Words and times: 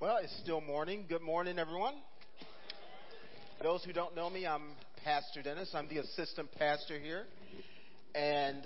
Well, 0.00 0.18
it's 0.22 0.38
still 0.44 0.60
morning. 0.60 1.06
Good 1.08 1.22
morning, 1.22 1.58
everyone. 1.58 1.94
Those 3.60 3.82
who 3.82 3.92
don't 3.92 4.14
know 4.14 4.30
me, 4.30 4.46
I'm 4.46 4.62
Pastor 5.02 5.42
Dennis. 5.42 5.70
I'm 5.74 5.88
the 5.88 5.98
assistant 5.98 6.52
pastor 6.56 7.00
here. 7.00 7.24
And 8.14 8.62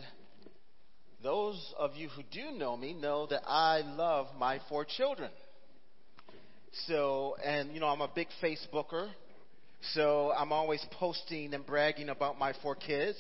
those 1.23 1.57
of 1.79 1.93
you 1.97 2.11
who 2.11 2.23
do 2.31 2.59
know 2.59 2.77
me 2.77 2.93
know 2.93 3.27
that 3.29 3.41
I 3.47 3.81
love 3.81 4.27
my 4.39 4.61
four 4.69 4.85
children. 4.85 5.31
So, 6.87 7.37
and 7.43 7.73
you 7.73 7.81
know, 7.81 7.87
I'm 7.87 8.03
a 8.03 8.11
big 8.15 8.29
Facebooker. 8.43 9.09
So 9.95 10.35
I'm 10.37 10.53
always 10.53 10.85
posting 10.99 11.55
and 11.55 11.65
bragging 11.65 12.11
about 12.11 12.39
my 12.39 12.53
four 12.63 12.75
kids 12.75 13.17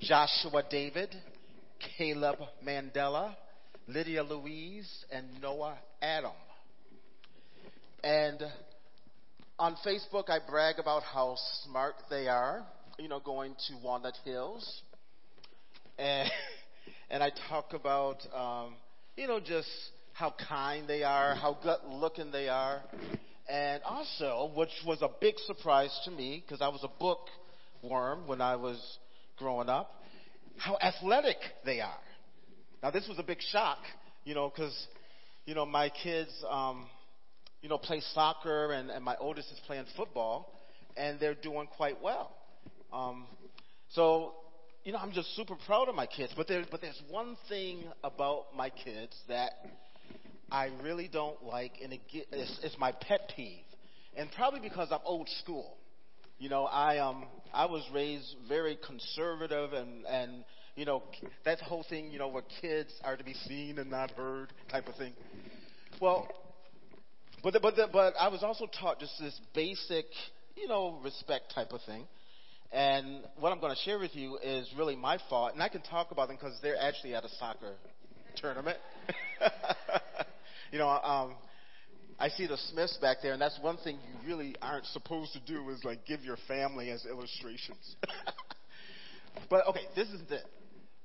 Joshua 0.00 0.62
David, 0.70 1.14
Caleb 1.98 2.38
Mandela, 2.66 3.36
Lydia 3.86 4.22
Louise, 4.22 4.90
and 5.12 5.26
Noah 5.42 5.76
Adam. 6.00 6.32
And 8.04 8.42
on 9.60 9.76
Facebook, 9.86 10.28
I 10.28 10.38
brag 10.44 10.80
about 10.80 11.04
how 11.04 11.36
smart 11.64 11.94
they 12.10 12.26
are, 12.26 12.66
you 12.98 13.08
know, 13.08 13.20
going 13.20 13.54
to 13.68 13.74
Walnut 13.82 14.16
Hills. 14.24 14.82
And, 15.98 16.28
and 17.10 17.22
I 17.22 17.30
talk 17.48 17.74
about, 17.74 18.16
um, 18.34 18.74
you 19.16 19.28
know, 19.28 19.38
just 19.38 19.68
how 20.14 20.34
kind 20.48 20.88
they 20.88 21.04
are, 21.04 21.36
how 21.36 21.56
good 21.62 21.78
looking 21.88 22.32
they 22.32 22.48
are. 22.48 22.82
And 23.48 23.82
also, 23.84 24.50
which 24.56 24.70
was 24.84 25.00
a 25.00 25.10
big 25.20 25.38
surprise 25.46 25.96
to 26.04 26.10
me, 26.10 26.42
because 26.44 26.60
I 26.60 26.68
was 26.68 26.82
a 26.82 26.90
bookworm 26.98 28.26
when 28.26 28.40
I 28.40 28.56
was 28.56 28.98
growing 29.38 29.68
up, 29.68 29.94
how 30.56 30.76
athletic 30.82 31.36
they 31.64 31.80
are. 31.80 32.00
Now, 32.82 32.90
this 32.90 33.06
was 33.06 33.20
a 33.20 33.22
big 33.22 33.38
shock, 33.52 33.78
you 34.24 34.34
know, 34.34 34.48
because, 34.48 34.88
you 35.46 35.54
know, 35.54 35.64
my 35.64 35.88
kids, 35.88 36.32
um, 36.50 36.86
you 37.62 37.68
know, 37.68 37.78
play 37.78 38.02
soccer, 38.12 38.72
and, 38.72 38.90
and 38.90 39.04
my 39.04 39.16
oldest 39.18 39.50
is 39.52 39.60
playing 39.66 39.86
football, 39.96 40.52
and 40.96 41.18
they're 41.20 41.34
doing 41.34 41.68
quite 41.76 42.02
well. 42.02 42.32
Um, 42.92 43.26
so, 43.90 44.34
you 44.84 44.92
know, 44.92 44.98
I'm 44.98 45.12
just 45.12 45.34
super 45.36 45.54
proud 45.66 45.88
of 45.88 45.94
my 45.94 46.06
kids. 46.06 46.32
But 46.36 46.48
there, 46.48 46.64
but 46.70 46.80
there's 46.80 47.00
one 47.08 47.36
thing 47.48 47.84
about 48.02 48.46
my 48.54 48.68
kids 48.68 49.16
that 49.28 49.52
I 50.50 50.70
really 50.82 51.08
don't 51.08 51.42
like, 51.44 51.72
and 51.82 51.92
it 51.92 52.00
it's, 52.12 52.58
it's 52.62 52.76
my 52.78 52.92
pet 52.92 53.32
peeve, 53.34 53.64
and 54.16 54.28
probably 54.32 54.60
because 54.60 54.88
I'm 54.90 55.00
old 55.04 55.28
school. 55.42 55.76
You 56.38 56.48
know, 56.48 56.64
I 56.64 56.98
um 56.98 57.24
I 57.54 57.66
was 57.66 57.88
raised 57.94 58.34
very 58.48 58.76
conservative, 58.84 59.72
and 59.72 60.04
and 60.06 60.44
you 60.74 60.84
know 60.84 61.04
that 61.44 61.60
whole 61.60 61.84
thing, 61.88 62.10
you 62.10 62.18
know, 62.18 62.28
where 62.28 62.42
kids 62.60 62.90
are 63.04 63.16
to 63.16 63.24
be 63.24 63.34
seen 63.46 63.78
and 63.78 63.90
not 63.90 64.10
heard 64.10 64.52
type 64.70 64.88
of 64.88 64.96
thing. 64.96 65.12
Well, 66.00 66.28
but, 67.42 67.52
the, 67.52 67.60
but, 67.60 67.76
the, 67.76 67.88
but 67.92 68.14
I 68.18 68.28
was 68.28 68.42
also 68.42 68.66
taught 68.66 69.00
just 69.00 69.18
this 69.18 69.38
basic, 69.54 70.06
you 70.56 70.68
know, 70.68 70.98
respect 71.02 71.52
type 71.54 71.72
of 71.72 71.80
thing. 71.82 72.06
And 72.72 73.22
what 73.38 73.52
I'm 73.52 73.60
going 73.60 73.74
to 73.74 73.80
share 73.82 73.98
with 73.98 74.14
you 74.14 74.38
is 74.42 74.68
really 74.78 74.96
my 74.96 75.18
fault. 75.28 75.52
And 75.52 75.62
I 75.62 75.68
can 75.68 75.82
talk 75.82 76.10
about 76.10 76.28
them 76.28 76.38
because 76.40 76.58
they're 76.62 76.80
actually 76.80 77.14
at 77.14 77.24
a 77.24 77.28
soccer 77.38 77.74
tournament. 78.36 78.78
you 80.72 80.78
know, 80.78 80.88
um, 80.88 81.34
I 82.18 82.28
see 82.28 82.46
the 82.46 82.56
Smiths 82.56 82.96
back 82.98 83.18
there, 83.22 83.32
and 83.32 83.42
that's 83.42 83.58
one 83.60 83.76
thing 83.78 83.96
you 83.96 84.28
really 84.28 84.54
aren't 84.62 84.86
supposed 84.86 85.32
to 85.32 85.40
do 85.40 85.68
is 85.70 85.84
like 85.84 86.06
give 86.06 86.22
your 86.22 86.38
family 86.48 86.90
as 86.90 87.04
illustrations. 87.04 87.96
but 89.50 89.66
okay, 89.66 89.86
this 89.94 90.08
is 90.08 90.20
it. 90.30 90.44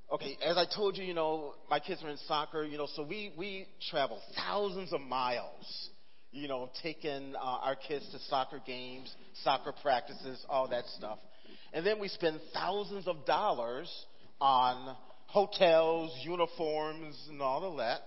Okay, 0.09 0.37
as 0.45 0.55
I 0.55 0.65
told 0.73 0.95
you, 0.95 1.03
you 1.03 1.13
know, 1.13 1.55
my 1.69 1.79
kids 1.79 2.01
are 2.01 2.09
in 2.09 2.17
soccer, 2.27 2.63
you 2.63 2.77
know, 2.77 2.87
so 2.95 3.03
we, 3.03 3.33
we 3.37 3.67
travel 3.89 4.21
thousands 4.37 4.93
of 4.93 5.01
miles 5.01 5.89
you 6.31 6.47
know, 6.47 6.69
taking 6.83 7.35
uh, 7.35 7.39
our 7.39 7.75
kids 7.75 8.07
to 8.11 8.19
soccer 8.29 8.61
games, 8.65 9.13
soccer 9.43 9.73
practices, 9.81 10.43
all 10.49 10.67
that 10.69 10.85
stuff. 10.97 11.19
And 11.73 11.85
then 11.85 11.99
we 11.99 12.07
spend 12.07 12.39
thousands 12.53 13.07
of 13.07 13.25
dollars 13.25 13.91
on 14.39 14.95
hotels, 15.27 16.11
uniforms, 16.23 17.15
and 17.29 17.41
all 17.41 17.63
of 17.63 17.77
that. 17.77 18.01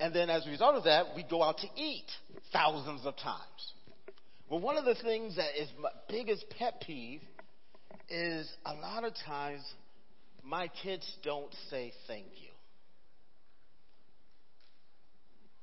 And 0.00 0.14
then 0.14 0.30
as 0.30 0.46
a 0.46 0.50
result 0.50 0.76
of 0.76 0.84
that, 0.84 1.06
we 1.16 1.24
go 1.24 1.42
out 1.42 1.58
to 1.58 1.66
eat 1.76 2.06
thousands 2.52 3.04
of 3.04 3.16
times. 3.16 3.72
Well, 4.48 4.60
one 4.60 4.76
of 4.76 4.84
the 4.84 4.94
things 4.94 5.36
that 5.36 5.60
is 5.60 5.68
my 5.80 5.90
biggest 6.08 6.44
pet 6.58 6.82
peeve 6.86 7.20
is 8.08 8.50
a 8.64 8.74
lot 8.74 9.04
of 9.04 9.12
times 9.26 9.62
my 10.44 10.68
kids 10.82 11.06
don't 11.22 11.52
say 11.70 11.92
thank 12.06 12.26
you. 12.36 12.48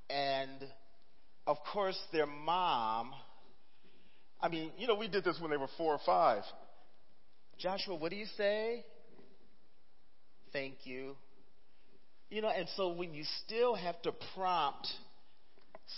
And 0.10 0.64
of 1.48 1.58
course, 1.72 2.00
their 2.12 2.26
mom, 2.26 3.12
I 4.42 4.50
mean, 4.50 4.72
you 4.78 4.88
know, 4.88 4.96
we 4.96 5.08
did 5.08 5.24
this 5.24 5.40
when 5.40 5.52
they 5.52 5.58
were 5.58 5.70
four 5.78 5.94
or 5.94 6.00
five. 6.06 6.44
Joshua, 7.58 7.96
what 7.96 8.12
do 8.12 8.18
you 8.18 8.26
say? 8.38 8.84
Thank 10.52 10.86
you. 10.86 11.16
You 12.30 12.42
know, 12.42 12.50
and 12.50 12.68
so 12.76 12.90
when 12.94 13.14
you 13.14 13.24
still 13.46 13.76
have 13.76 14.02
to 14.02 14.12
prompt 14.34 14.88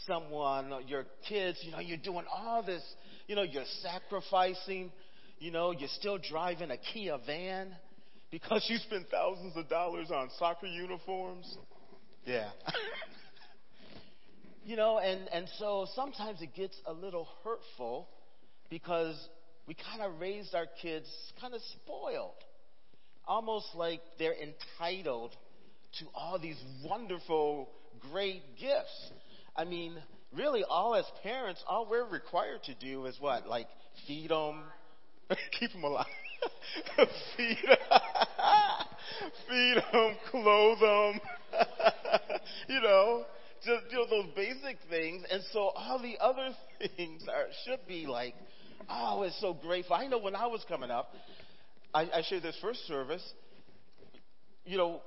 someone, 0.05 0.73
your 0.87 1.05
kids, 1.27 1.59
you 1.63 1.71
know, 1.71 1.79
you're 1.79 1.97
doing 1.97 2.25
all 2.31 2.63
this, 2.63 2.83
you 3.27 3.35
know, 3.35 3.43
you're 3.43 3.63
sacrificing, 3.81 4.91
you 5.39 5.51
know, 5.51 5.71
you're 5.71 5.89
still 5.97 6.17
driving 6.17 6.71
a 6.71 6.77
Kia 6.77 7.17
van 7.25 7.73
because 8.29 8.65
you 8.69 8.77
spend 8.77 9.05
thousands 9.09 9.55
of 9.55 9.69
dollars 9.69 10.11
on 10.11 10.29
soccer 10.37 10.67
uniforms. 10.67 11.57
Yeah. 12.25 12.49
You 14.67 14.75
know, 14.75 15.00
and, 15.00 15.29
and 15.31 15.47
so 15.59 15.88
sometimes 15.95 16.41
it 16.41 16.53
gets 16.53 16.75
a 16.85 16.91
little 16.91 17.25
hurtful 17.41 18.09
because 18.69 19.16
we 19.66 19.75
kind 19.75 20.01
of 20.01 20.19
raised 20.19 20.53
our 20.53 20.66
kids 20.81 21.07
kind 21.39 21.53
of 21.53 21.61
spoiled. 21.61 22.35
Almost 23.25 23.67
like 23.75 24.01
they're 24.19 24.35
entitled 24.35 25.31
to 26.00 26.06
all 26.13 26.38
these 26.38 26.61
wonderful, 26.83 27.69
great 28.11 28.41
gifts. 28.59 29.11
I 29.56 29.63
mean, 29.63 29.95
really, 30.35 30.66
all 30.69 30.95
as 30.95 31.06
parents, 31.23 31.63
all 31.66 31.88
we're 31.89 32.03
required 32.03 32.61
to 32.63 32.75
do 32.75 33.06
is 33.06 33.16
what? 33.22 33.47
Like, 33.47 33.67
feed 34.06 34.31
them, 34.31 34.63
keep 35.57 35.72
them 35.72 35.85
alive. 35.85 36.07
feed 37.38 37.57
feed 39.47 39.77
them, 39.94 40.16
clothe 40.29 40.79
them, 40.81 41.22
you 42.67 42.81
know, 42.81 43.23
just 43.66 43.91
you 43.91 43.97
know 43.97 44.07
those 44.09 44.34
basic 44.35 44.78
things, 44.90 45.23
and 45.31 45.41
so 45.51 45.72
all 45.75 46.00
the 46.01 46.18
other 46.19 46.50
things 46.97 47.23
are 47.28 47.45
should 47.66 47.85
be 47.88 48.06
like, 48.06 48.34
oh, 48.90 49.23
it's 49.23 49.40
so 49.41 49.53
grateful. 49.53 49.95
I 49.95 50.07
know 50.07 50.19
when 50.19 50.35
I 50.35 50.47
was 50.47 50.63
coming 50.68 50.91
up, 50.91 51.09
I, 51.94 52.01
I 52.13 52.22
shared 52.28 52.44
this 52.44 52.57
first 52.62 52.85
service. 52.88 53.23
You 54.66 54.78
know, 54.78 55.01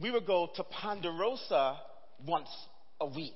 we 0.00 0.10
would 0.10 0.26
go 0.26 0.48
to 0.56 0.64
Ponderosa 0.64 1.76
once 2.26 2.48
a 3.00 3.06
week, 3.06 3.32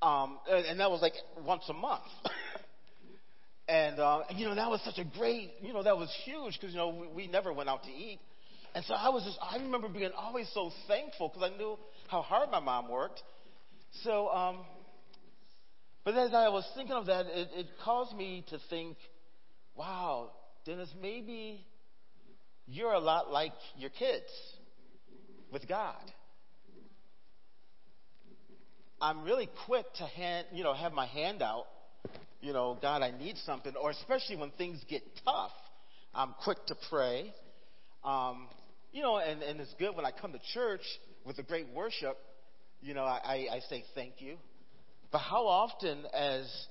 um, 0.00 0.38
and, 0.50 0.66
and 0.66 0.80
that 0.80 0.90
was 0.90 1.00
like 1.02 1.14
once 1.46 1.64
a 1.68 1.74
month. 1.74 2.02
and 3.68 3.98
uh, 3.98 4.20
you 4.36 4.46
know 4.46 4.54
that 4.54 4.68
was 4.70 4.80
such 4.84 4.98
a 4.98 5.04
great, 5.18 5.52
you 5.62 5.72
know, 5.72 5.82
that 5.82 5.96
was 5.96 6.14
huge 6.24 6.58
because 6.60 6.74
you 6.74 6.78
know 6.78 6.88
we, 6.88 7.24
we 7.24 7.26
never 7.26 7.52
went 7.52 7.68
out 7.68 7.84
to 7.84 7.90
eat. 7.90 8.18
And 8.74 8.84
so 8.86 8.94
I 8.94 9.10
was 9.10 9.24
just, 9.24 9.38
I 9.42 9.56
remember 9.56 9.88
being 9.88 10.10
always 10.16 10.48
so 10.54 10.70
thankful 10.88 11.28
because 11.28 11.50
I 11.52 11.56
knew 11.56 11.76
how 12.12 12.20
hard 12.20 12.50
my 12.50 12.60
mom 12.60 12.90
worked. 12.90 13.22
So, 14.04 14.28
um, 14.28 14.58
but 16.04 16.14
as 16.14 16.34
I 16.34 16.50
was 16.50 16.68
thinking 16.76 16.94
of 16.94 17.06
that, 17.06 17.24
it, 17.24 17.48
it 17.56 17.66
caused 17.82 18.14
me 18.14 18.44
to 18.50 18.58
think, 18.68 18.98
wow, 19.74 20.30
Dennis, 20.66 20.90
maybe 21.00 21.64
you're 22.66 22.92
a 22.92 23.00
lot 23.00 23.30
like 23.30 23.54
your 23.78 23.88
kids 23.88 24.26
with 25.50 25.66
God. 25.66 26.04
I'm 29.00 29.24
really 29.24 29.48
quick 29.64 29.86
to 29.94 30.04
hand, 30.04 30.48
you 30.52 30.64
know, 30.64 30.74
have 30.74 30.92
my 30.92 31.06
hand 31.06 31.40
out. 31.40 31.64
You 32.42 32.52
know, 32.52 32.76
God, 32.82 33.00
I 33.00 33.10
need 33.10 33.36
something, 33.46 33.72
or 33.74 33.90
especially 33.90 34.36
when 34.36 34.50
things 34.50 34.78
get 34.86 35.02
tough, 35.24 35.52
I'm 36.14 36.34
quick 36.44 36.58
to 36.66 36.74
pray. 36.90 37.32
Um, 38.04 38.48
you 38.92 39.00
know, 39.00 39.16
and, 39.16 39.42
and 39.42 39.60
it's 39.60 39.74
good 39.78 39.96
when 39.96 40.04
I 40.04 40.10
come 40.10 40.32
to 40.32 40.40
church 40.52 40.82
with 41.24 41.38
a 41.38 41.42
great 41.42 41.68
worship, 41.74 42.16
you 42.80 42.94
know, 42.94 43.04
I, 43.04 43.46
I 43.52 43.60
say 43.68 43.84
thank 43.94 44.14
you. 44.18 44.36
But 45.10 45.18
how 45.18 45.46
often, 45.46 46.04
as 46.12 46.66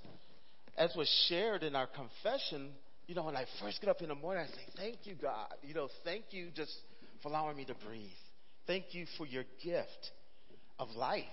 as 0.77 0.93
was 0.95 1.09
shared 1.27 1.63
in 1.63 1.75
our 1.75 1.87
confession, 1.87 2.71
you 3.07 3.15
know, 3.15 3.23
when 3.23 3.35
I 3.35 3.45
first 3.61 3.81
get 3.81 3.89
up 3.89 4.01
in 4.01 4.09
the 4.09 4.15
morning, 4.15 4.45
I 4.45 4.55
say, 4.55 4.65
Thank 4.77 4.97
you, 5.03 5.15
God. 5.15 5.53
You 5.61 5.73
know, 5.73 5.89
thank 6.03 6.25
you 6.31 6.49
just 6.55 6.73
for 7.21 7.29
allowing 7.29 7.57
me 7.57 7.65
to 7.65 7.75
breathe. 7.85 8.09
Thank 8.67 8.85
you 8.91 9.05
for 9.17 9.25
your 9.25 9.43
gift 9.63 10.11
of 10.79 10.89
life. 10.91 11.25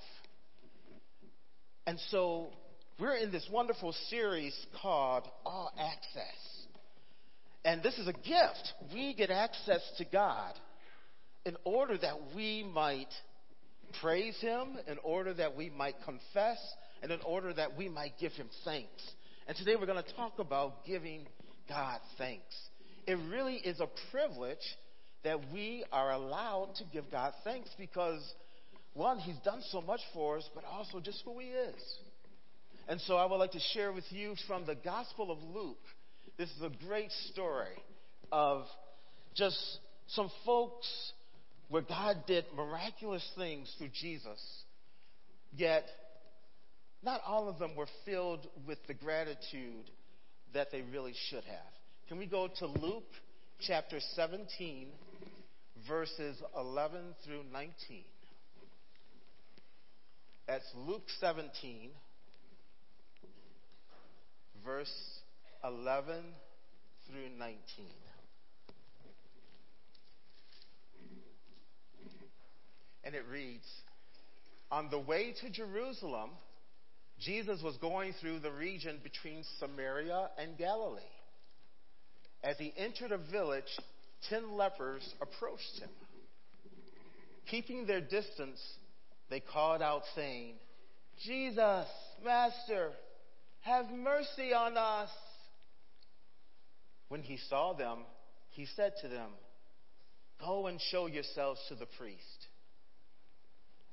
And 1.87 1.99
so 2.11 2.49
we're 3.01 3.17
in 3.17 3.33
this 3.33 3.49
wonderful 3.51 3.95
series 4.11 4.55
called 4.83 5.25
All 5.45 5.73
Access. 5.79 6.67
And 7.65 7.83
this 7.83 7.97
is 7.99 8.09
a 8.09 8.13
gift. 8.13 8.75
We 8.93 9.15
get 9.15 9.31
access 9.31 9.81
to 9.99 10.05
God 10.05 10.53
in 11.49 11.57
order 11.65 11.97
that 11.97 12.15
we 12.37 12.63
might 12.63 13.09
praise 14.03 14.39
Him, 14.41 14.77
in 14.87 14.99
order 15.03 15.33
that 15.33 15.57
we 15.57 15.71
might 15.71 15.95
confess 16.05 16.59
and 17.03 17.11
in 17.11 17.21
order 17.23 17.55
that 17.55 17.75
we 17.75 17.89
might 17.89 18.13
give 18.21 18.33
him 18.33 18.49
thanks. 18.65 19.03
And 19.47 19.57
today 19.57 19.77
we're 19.77 19.87
going 19.87 20.03
to 20.03 20.15
talk 20.15 20.39
about 20.39 20.85
giving 20.85 21.27
God 21.69 22.01
thanks. 22.19 22.55
It 23.07 23.17
really 23.31 23.55
is 23.55 23.81
a 23.81 23.89
privilege 24.11 24.59
that 25.25 25.39
we 25.51 25.85
are 25.91 26.13
allowed 26.13 26.75
to 26.77 26.85
give 26.93 27.11
God 27.11 27.33
thanks 27.45 27.71
because, 27.79 28.21
one, 28.93 29.19
he's 29.19 29.39
done 29.45 29.63
so 29.71 29.81
much 29.81 30.01
for 30.13 30.37
us, 30.37 30.51
but 30.55 30.65
also 30.65 31.01
just 31.01 31.23
who 31.25 31.39
he 31.39 31.47
is. 31.47 31.83
And 32.89 33.01
so 33.03 33.17
I 33.17 33.25
would 33.25 33.37
like 33.37 33.53
to 33.53 33.61
share 33.73 33.93
with 33.93 34.11
you 34.11 34.35
from 34.47 34.67
the 34.67 34.75
Gospel 34.75 35.31
of 35.31 35.39
Luke. 35.43 35.79
This 36.37 36.51
is 36.51 36.63
a 36.63 36.87
great 36.87 37.13
story 37.33 37.77
of 38.31 38.65
just 39.35 39.57
some 40.09 40.31
folks 40.45 41.13
where 41.69 41.83
God 41.83 42.25
did 42.27 42.45
miraculous 42.57 43.27
things 43.37 43.73
through 43.79 43.91
Jesus, 44.01 44.41
yet 45.55 45.85
not 47.03 47.21
all 47.27 47.49
of 47.49 47.59
them 47.59 47.77
were 47.77 47.87
filled 48.05 48.47
with 48.67 48.79
the 48.87 48.95
gratitude 48.95 49.91
that 50.55 50.71
they 50.73 50.83
really 50.83 51.15
should 51.29 51.45
have. 51.45 51.73
Can 52.09 52.19
we 52.19 52.27
go 52.27 52.49
to 52.59 52.67
Luke 52.67 53.11
chapter 53.61 53.99
17, 54.15 54.89
verses 55.87 56.43
11 56.57 57.15
through 57.25 57.43
19? 57.53 57.75
That's 60.47 60.65
Luke 60.75 61.05
17, 61.21 61.91
verse 64.65 65.21
11 65.63 66.23
through 67.07 67.29
19. 67.39 67.59
And 73.09 73.17
it 73.17 73.25
reads 73.33 73.65
On 74.71 74.91
the 74.91 74.99
way 74.99 75.33
to 75.41 75.49
Jerusalem, 75.49 76.29
Jesus 77.19 77.63
was 77.63 77.75
going 77.79 78.13
through 78.21 78.41
the 78.41 78.51
region 78.51 78.99
between 79.03 79.45
Samaria 79.59 80.29
and 80.37 80.59
Galilee. 80.59 81.01
As 82.45 82.59
he 82.59 82.75
entered 82.77 83.13
a 83.13 83.33
village, 83.33 83.65
ten 84.29 84.53
lepers 84.53 85.11
approached 85.23 85.81
him. 85.81 85.89
Keeping 87.51 87.87
their 87.87 88.03
distance, 88.03 88.61
they 89.31 89.41
called 89.41 89.81
out, 89.81 90.03
saying, 90.15 90.57
Jesus, 91.25 91.87
Master, 92.23 92.91
have 93.61 93.87
mercy 93.91 94.53
on 94.53 94.77
us. 94.77 95.09
When 97.09 97.23
he 97.23 97.39
saw 97.49 97.73
them, 97.73 98.01
he 98.51 98.67
said 98.77 98.93
to 99.01 99.09
them, 99.09 99.31
Go 100.39 100.67
and 100.67 100.79
show 100.91 101.07
yourselves 101.07 101.59
to 101.71 101.75
the 101.75 101.87
priest. 101.99 102.49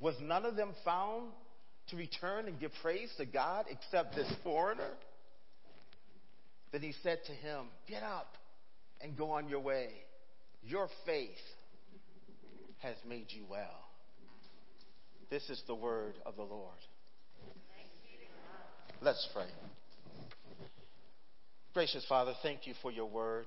Was 0.00 0.14
none 0.20 0.44
of 0.44 0.56
them 0.56 0.72
found 0.84 1.30
to 1.88 1.96
return 1.96 2.48
and 2.48 2.58
give 2.58 2.72
praise 2.82 3.10
to 3.18 3.24
God 3.24 3.66
except 3.70 4.14
this 4.14 4.30
foreigner? 4.42 4.90
Then 6.72 6.82
he 6.82 6.94
said 7.02 7.18
to 7.26 7.32
him, 7.32 7.66
Get 7.88 8.02
up 8.02 8.34
and 9.00 9.16
go 9.16 9.30
on 9.30 9.48
your 9.48 9.60
way. 9.60 9.90
Your 10.62 10.88
faith 11.06 11.30
has 12.78 12.96
made 13.08 13.26
you 13.28 13.44
well. 13.48 13.84
This 15.30 15.48
is 15.50 15.62
the 15.66 15.74
word 15.74 16.14
of 16.26 16.36
the 16.36 16.42
Lord. 16.42 16.78
Let's 19.00 19.28
pray. 19.34 19.46
Gracious 21.74 22.04
Father, 22.08 22.34
thank 22.42 22.66
you 22.66 22.74
for 22.82 22.90
your 22.90 23.06
word. 23.06 23.46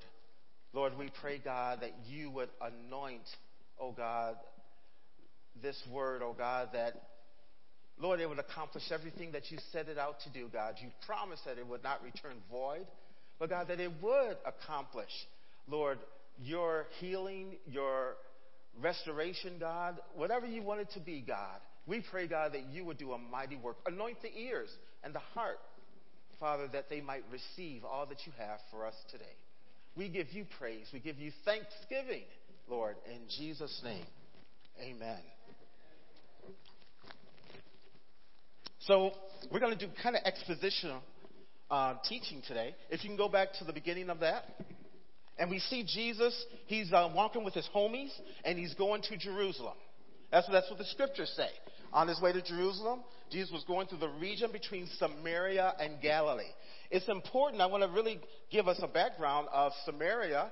Lord, 0.74 0.98
we 0.98 1.10
pray, 1.22 1.40
God, 1.44 1.80
that 1.82 1.94
you 2.08 2.30
would 2.32 2.50
anoint, 2.62 3.24
oh 3.80 3.94
God, 3.94 4.36
this 5.62 5.82
word, 5.92 6.22
oh 6.24 6.36
God, 6.38 6.70
that, 6.74 6.94
Lord, 8.00 8.20
it 8.20 8.30
would 8.30 8.40
accomplish 8.40 8.84
everything 8.92 9.32
that 9.32 9.52
you 9.52 9.58
set 9.72 9.88
it 9.88 9.98
out 9.98 10.20
to 10.22 10.30
do, 10.32 10.50
God. 10.52 10.76
You 10.82 10.90
promised 11.06 11.46
that 11.46 11.58
it 11.58 11.68
would 11.68 11.84
not 11.84 12.04
return 12.04 12.38
void, 12.52 12.86
but 13.40 13.50
God, 13.50 13.68
that 13.70 13.80
it 13.80 13.92
would 14.02 14.38
accomplish, 14.46 15.10
Lord, 15.68 16.00
your 16.40 16.86
healing, 17.00 17.56
your 17.66 18.16
restoration, 18.82 19.58
God, 19.60 20.00
whatever 20.16 20.46
you 20.46 20.62
want 20.62 20.82
it 20.82 20.90
to 20.94 21.00
be, 21.00 21.22
God. 21.22 21.60
We 21.86 22.04
pray, 22.12 22.28
God, 22.28 22.54
that 22.54 22.66
you 22.72 22.84
would 22.86 22.98
do 22.98 23.14
a 23.14 23.18
mighty 23.18 23.56
work. 23.56 23.78
Anoint 23.86 24.22
the 24.22 24.36
ears 24.38 24.70
and 25.04 25.16
the 25.16 25.20
heart, 25.20 25.60
Father, 26.40 26.68
that 26.74 26.90
they 26.90 27.02
might 27.02 27.24
receive 27.32 27.84
all 27.86 28.06
that 28.08 28.26
you 28.26 28.34
have 28.38 28.60
for 28.70 28.86
us 28.86 28.96
today. 29.10 29.26
We 29.96 30.10
give 30.10 30.32
you 30.32 30.46
praise. 30.60 30.86
We 30.94 31.00
give 31.00 31.18
you 31.18 31.32
thanksgiving, 31.46 32.24
Lord, 32.68 32.98
in 33.12 33.22
Jesus' 33.40 33.82
name. 33.84 34.06
Amen. 34.80 35.22
So 38.80 39.12
we're 39.52 39.60
going 39.60 39.78
to 39.78 39.86
do 39.86 39.92
kind 40.02 40.16
of 40.16 40.22
expositional 40.24 41.00
uh, 41.70 41.96
teaching 42.08 42.42
today. 42.48 42.76
If 42.90 43.04
you 43.04 43.10
can 43.10 43.18
go 43.18 43.30
back 43.30 43.50
to 43.60 43.66
the 43.66 43.74
beginning 43.74 44.10
of 44.10 44.20
that. 44.20 44.44
And 45.40 45.52
we 45.52 45.60
see 45.60 45.84
Jesus, 45.84 46.46
he's 46.66 46.92
uh, 46.92 47.10
walking 47.14 47.44
with 47.44 47.54
his 47.54 47.70
homies, 47.76 48.10
and 48.44 48.58
he's 48.58 48.74
going 48.74 49.04
to 49.04 49.18
Jerusalem. 49.18 49.76
That's 50.32 50.48
what, 50.48 50.54
that's 50.54 50.70
what 50.70 50.80
the 50.80 50.86
scriptures 50.86 51.32
say. 51.36 51.50
On 51.94 52.08
his 52.08 52.20
way 52.20 52.34
to 52.34 52.42
Jerusalem, 52.42 53.02
Jesus 53.32 53.52
was 53.52 53.64
going 53.66 53.88
through 53.88 54.00
the 54.00 54.10
region 54.20 54.52
between 54.52 54.88
Samaria 54.98 55.74
and 55.80 56.02
Galilee. 56.02 56.44
It's 56.90 57.08
important, 57.08 57.62
I 57.62 57.68
want 57.68 57.84
to 57.84 57.90
really 57.90 58.20
give 58.52 58.68
us 58.68 58.80
a 58.82 58.88
background 58.88 59.48
of 59.54 59.74
Samaria, 59.86 60.52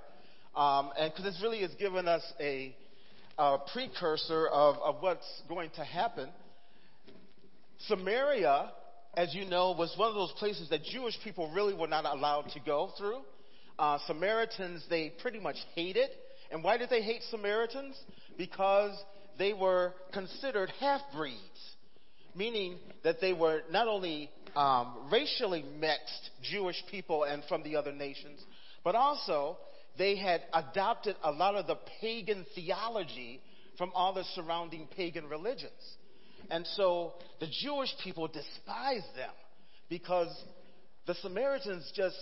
um, 0.55 0.91
and 0.99 1.11
because 1.11 1.25
this 1.25 1.39
really 1.41 1.61
has 1.61 1.73
given 1.75 2.07
us 2.07 2.23
a, 2.39 2.75
a 3.37 3.57
precursor 3.73 4.47
of, 4.47 4.75
of 4.77 5.01
what's 5.01 5.41
going 5.49 5.71
to 5.77 5.83
happen. 5.83 6.29
Samaria, 7.87 8.71
as 9.15 9.33
you 9.33 9.45
know, 9.45 9.71
was 9.71 9.93
one 9.97 10.09
of 10.09 10.15
those 10.15 10.33
places 10.33 10.69
that 10.69 10.83
Jewish 10.83 11.17
people 11.23 11.51
really 11.51 11.73
were 11.73 11.87
not 11.87 12.05
allowed 12.05 12.49
to 12.53 12.59
go 12.59 12.91
through. 12.97 13.21
Uh, 13.77 13.97
Samaritans, 14.07 14.85
they 14.89 15.11
pretty 15.21 15.39
much 15.39 15.57
hated. 15.75 16.09
And 16.51 16.63
why 16.63 16.77
did 16.77 16.89
they 16.89 17.01
hate 17.01 17.21
Samaritans? 17.29 17.97
Because 18.37 18.95
they 19.37 19.53
were 19.53 19.93
considered 20.13 20.71
half 20.79 21.01
breeds, 21.13 21.75
meaning 22.35 22.77
that 23.03 23.19
they 23.19 23.33
were 23.33 23.61
not 23.71 23.87
only 23.87 24.29
um, 24.55 25.09
racially 25.11 25.63
mixed 25.79 26.29
Jewish 26.41 26.81
people 26.89 27.23
and 27.23 27.43
from 27.49 27.63
the 27.63 27.75
other 27.75 27.91
nations, 27.91 28.39
but 28.83 28.95
also 28.95 29.57
they 29.97 30.15
had 30.15 30.41
adopted 30.53 31.15
a 31.23 31.31
lot 31.31 31.55
of 31.55 31.67
the 31.67 31.77
pagan 31.99 32.45
theology 32.55 33.41
from 33.77 33.91
all 33.93 34.13
the 34.13 34.23
surrounding 34.35 34.87
pagan 34.95 35.27
religions. 35.27 35.71
And 36.49 36.65
so 36.75 37.13
the 37.39 37.47
Jewish 37.61 37.89
people 38.03 38.27
despised 38.27 39.15
them 39.15 39.33
because 39.89 40.29
the 41.07 41.15
Samaritans 41.15 41.91
just 41.95 42.17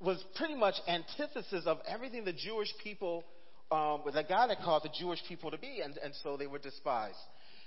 was 0.00 0.22
pretty 0.36 0.54
much 0.54 0.74
antithesis 0.88 1.64
of 1.66 1.78
everything 1.86 2.24
the 2.24 2.32
Jewish 2.32 2.72
people, 2.82 3.24
um, 3.70 4.02
that 4.14 4.28
God 4.28 4.48
had 4.48 4.58
called 4.64 4.82
the 4.82 4.90
Jewish 4.98 5.20
people 5.28 5.50
to 5.50 5.58
be, 5.58 5.80
and, 5.84 5.96
and 5.98 6.14
so 6.22 6.36
they 6.36 6.46
were 6.46 6.58
despised. 6.58 7.18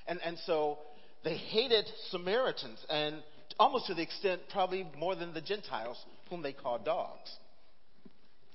And, 0.08 0.20
and 0.26 0.38
so 0.46 0.80
they 1.24 1.38
hated 1.38 1.86
Samaritans, 2.10 2.84
and 2.90 3.22
almost 3.60 3.88
to 3.88 3.94
the 3.94 4.02
extent, 4.02 4.42
probably 4.52 4.88
more 4.98 5.16
than 5.16 5.34
the 5.34 5.42
Gentiles, 5.42 5.98
whom 6.30 6.42
they 6.42 6.54
called 6.54 6.86
dogs. 6.86 7.32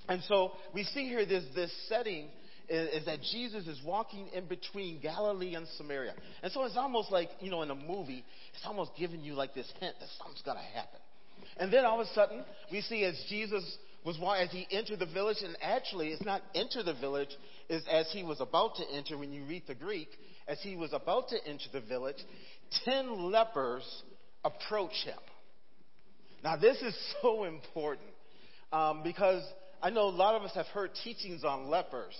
And 0.09 0.21
so 0.23 0.51
we 0.73 0.83
see 0.83 1.07
here 1.07 1.25
this, 1.25 1.45
this 1.55 1.71
setting 1.87 2.27
is, 2.69 3.01
is, 3.01 3.05
that 3.05 3.19
Jesus 3.21 3.67
is 3.67 3.81
walking 3.83 4.27
in 4.33 4.45
between 4.45 5.01
Galilee 5.01 5.55
and 5.55 5.67
Samaria. 5.77 6.13
And 6.43 6.51
so 6.51 6.63
it's 6.65 6.77
almost 6.77 7.11
like, 7.11 7.29
you 7.39 7.49
know, 7.49 7.61
in 7.61 7.71
a 7.71 7.75
movie, 7.75 8.23
it's 8.53 8.65
almost 8.65 8.91
giving 8.97 9.21
you 9.21 9.33
like 9.33 9.53
this 9.53 9.71
hint 9.79 9.95
that 9.99 10.09
something's 10.17 10.41
going 10.41 10.57
to 10.57 10.77
happen. 10.77 10.99
And 11.57 11.73
then 11.73 11.85
all 11.85 11.99
of 11.99 12.07
a 12.07 12.13
sudden, 12.13 12.43
we 12.71 12.81
see 12.81 13.03
as 13.03 13.21
Jesus 13.29 13.77
was 14.05 14.17
as 14.39 14.49
he 14.51 14.65
entered 14.71 14.99
the 14.99 15.05
village, 15.05 15.37
and 15.43 15.57
actually, 15.61 16.09
it's 16.09 16.23
not 16.23 16.41
enter 16.55 16.83
the 16.83 16.93
village, 16.93 17.29
is 17.69 17.83
as 17.91 18.09
he 18.13 18.23
was 18.23 18.39
about 18.39 18.75
to 18.75 18.83
enter. 18.93 19.17
When 19.17 19.33
you 19.33 19.43
read 19.43 19.63
the 19.67 19.75
Greek, 19.75 20.07
as 20.47 20.59
he 20.61 20.75
was 20.75 20.93
about 20.93 21.29
to 21.29 21.37
enter 21.45 21.65
the 21.73 21.81
village, 21.81 22.17
ten 22.85 23.31
lepers 23.31 23.83
approach 24.43 24.93
him. 25.03 25.19
Now, 26.43 26.55
this 26.55 26.77
is 26.81 26.95
so 27.21 27.43
important 27.45 28.07
um, 28.71 29.03
because 29.03 29.43
I 29.81 29.89
know 29.89 30.03
a 30.03 30.09
lot 30.09 30.35
of 30.35 30.43
us 30.43 30.51
have 30.55 30.67
heard 30.67 30.91
teachings 31.03 31.43
on 31.43 31.69
lepers. 31.69 32.15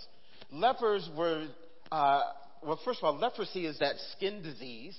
Lepers 0.52 1.10
were, 1.16 1.48
uh, 1.92 2.22
well, 2.64 2.80
first 2.84 3.00
of 3.00 3.06
all, 3.06 3.18
leprosy 3.18 3.66
is 3.66 3.80
that 3.80 3.96
skin 4.16 4.42
disease 4.42 4.98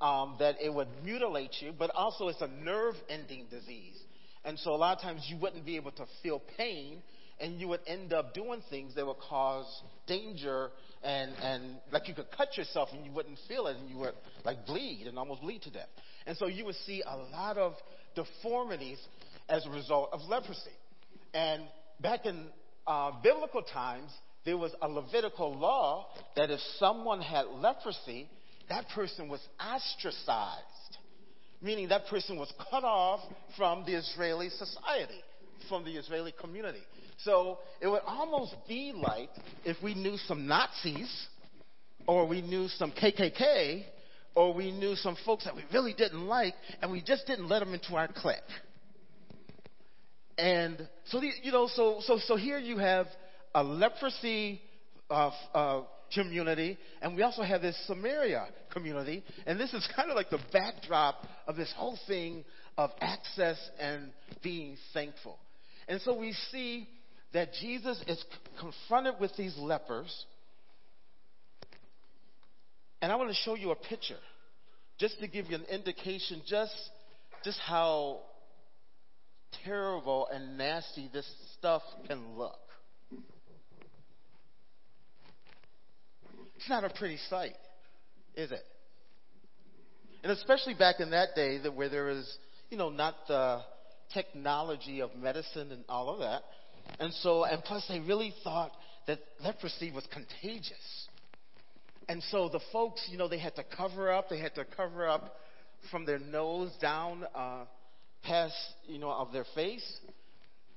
um, 0.00 0.36
that 0.38 0.56
it 0.60 0.72
would 0.72 0.88
mutilate 1.04 1.50
you, 1.60 1.72
but 1.76 1.90
also 1.90 2.28
it's 2.28 2.40
a 2.40 2.48
nerve 2.48 2.94
ending 3.08 3.46
disease. 3.50 3.98
And 4.44 4.58
so 4.58 4.70
a 4.72 4.76
lot 4.76 4.96
of 4.96 5.02
times 5.02 5.24
you 5.28 5.36
wouldn't 5.38 5.64
be 5.64 5.76
able 5.76 5.92
to 5.92 6.04
feel 6.22 6.42
pain 6.56 7.02
and 7.40 7.60
you 7.60 7.68
would 7.68 7.80
end 7.86 8.12
up 8.12 8.34
doing 8.34 8.62
things 8.70 8.94
that 8.94 9.06
would 9.06 9.18
cause 9.28 9.66
danger 10.06 10.70
and, 11.02 11.32
and 11.42 11.76
like 11.90 12.08
you 12.08 12.14
could 12.14 12.30
cut 12.36 12.56
yourself 12.56 12.88
and 12.92 13.04
you 13.04 13.12
wouldn't 13.12 13.38
feel 13.48 13.66
it 13.66 13.76
and 13.76 13.88
you 13.88 13.98
would 13.98 14.14
like 14.44 14.64
bleed 14.66 15.06
and 15.06 15.18
almost 15.18 15.42
bleed 15.42 15.62
to 15.62 15.70
death. 15.70 15.88
And 16.26 16.36
so 16.36 16.46
you 16.46 16.64
would 16.64 16.76
see 16.86 17.02
a 17.06 17.16
lot 17.16 17.58
of 17.58 17.74
deformities 18.14 18.98
as 19.48 19.66
a 19.66 19.70
result 19.70 20.10
of 20.12 20.20
leprosy. 20.28 20.70
And 21.34 21.62
back 22.00 22.26
in 22.26 22.46
uh, 22.86 23.12
biblical 23.22 23.62
times, 23.62 24.10
there 24.44 24.56
was 24.56 24.72
a 24.80 24.88
Levitical 24.88 25.56
law 25.56 26.06
that 26.36 26.50
if 26.50 26.60
someone 26.78 27.20
had 27.20 27.46
leprosy, 27.46 28.28
that 28.68 28.88
person 28.94 29.28
was 29.28 29.40
ostracized, 29.60 30.98
meaning 31.60 31.88
that 31.88 32.06
person 32.06 32.38
was 32.38 32.52
cut 32.70 32.84
off 32.84 33.20
from 33.56 33.84
the 33.84 33.94
Israeli 33.94 34.48
society, 34.48 35.20
from 35.68 35.84
the 35.84 35.92
Israeli 35.92 36.32
community. 36.40 36.82
So 37.18 37.58
it 37.80 37.86
would 37.86 38.02
almost 38.06 38.54
be 38.66 38.92
like 38.92 39.30
if 39.64 39.76
we 39.82 39.94
knew 39.94 40.16
some 40.26 40.46
Nazis, 40.46 41.28
or 42.06 42.26
we 42.26 42.42
knew 42.42 42.68
some 42.68 42.92
KKK, 42.92 43.84
or 44.34 44.54
we 44.54 44.72
knew 44.72 44.96
some 44.96 45.16
folks 45.24 45.44
that 45.44 45.54
we 45.54 45.62
really 45.72 45.94
didn't 45.94 46.26
like, 46.26 46.54
and 46.80 46.90
we 46.90 47.00
just 47.00 47.26
didn't 47.26 47.48
let 47.48 47.60
them 47.60 47.74
into 47.74 47.94
our 47.94 48.08
clique. 48.08 48.38
And 50.38 50.88
so, 51.06 51.20
the, 51.20 51.30
you 51.42 51.52
know, 51.52 51.68
so, 51.72 52.00
so, 52.00 52.18
so 52.24 52.36
here 52.36 52.58
you 52.58 52.78
have 52.78 53.06
a 53.54 53.62
leprosy 53.62 54.60
uh, 55.10 55.30
uh, 55.54 55.82
community, 56.14 56.78
and 57.00 57.16
we 57.16 57.22
also 57.22 57.42
have 57.42 57.62
this 57.62 57.76
Samaria 57.86 58.46
community, 58.72 59.22
and 59.46 59.58
this 59.58 59.72
is 59.72 59.86
kind 59.96 60.10
of 60.10 60.16
like 60.16 60.30
the 60.30 60.40
backdrop 60.52 61.26
of 61.46 61.56
this 61.56 61.72
whole 61.76 61.98
thing 62.06 62.44
of 62.76 62.90
access 63.00 63.58
and 63.78 64.12
being 64.42 64.76
thankful. 64.94 65.38
And 65.88 66.00
so 66.02 66.16
we 66.16 66.32
see 66.50 66.88
that 67.32 67.50
Jesus 67.60 68.02
is 68.06 68.22
confronted 68.60 69.14
with 69.20 69.34
these 69.36 69.56
lepers, 69.58 70.26
and 73.00 73.10
I 73.10 73.16
want 73.16 73.30
to 73.30 73.36
show 73.36 73.54
you 73.54 73.70
a 73.70 73.76
picture, 73.76 74.18
just 74.98 75.18
to 75.20 75.28
give 75.28 75.46
you 75.46 75.56
an 75.56 75.64
indication, 75.64 76.42
just 76.46 76.76
just 77.44 77.58
how 77.58 78.20
terrible 79.64 80.28
and 80.32 80.56
nasty 80.56 81.10
this 81.12 81.28
stuff 81.58 81.82
can 82.06 82.36
look. 82.38 82.61
It's 86.62 86.70
not 86.70 86.84
a 86.84 86.90
pretty 86.90 87.18
sight, 87.28 87.56
is 88.36 88.52
it? 88.52 88.62
And 90.22 90.30
especially 90.30 90.74
back 90.74 91.00
in 91.00 91.10
that 91.10 91.30
day 91.34 91.58
that 91.58 91.74
where 91.74 91.88
there 91.88 92.04
was, 92.04 92.38
you 92.70 92.76
know, 92.76 92.88
not 92.88 93.16
the 93.26 93.62
technology 94.14 95.00
of 95.00 95.10
medicine 95.16 95.72
and 95.72 95.82
all 95.88 96.08
of 96.08 96.20
that. 96.20 96.42
And 97.00 97.12
so, 97.14 97.42
and 97.42 97.64
plus 97.64 97.84
they 97.88 97.98
really 97.98 98.32
thought 98.44 98.70
that 99.08 99.18
leprosy 99.44 99.90
was 99.90 100.06
contagious. 100.12 101.08
And 102.08 102.22
so 102.30 102.48
the 102.48 102.60
folks, 102.70 103.08
you 103.10 103.18
know, 103.18 103.26
they 103.26 103.40
had 103.40 103.56
to 103.56 103.64
cover 103.64 104.12
up, 104.12 104.28
they 104.28 104.38
had 104.38 104.54
to 104.54 104.64
cover 104.64 105.08
up 105.08 105.34
from 105.90 106.06
their 106.06 106.20
nose 106.20 106.70
down, 106.80 107.24
uh, 107.34 107.64
past, 108.22 108.54
you 108.86 109.00
know, 109.00 109.10
of 109.10 109.32
their 109.32 109.46
face. 109.56 109.98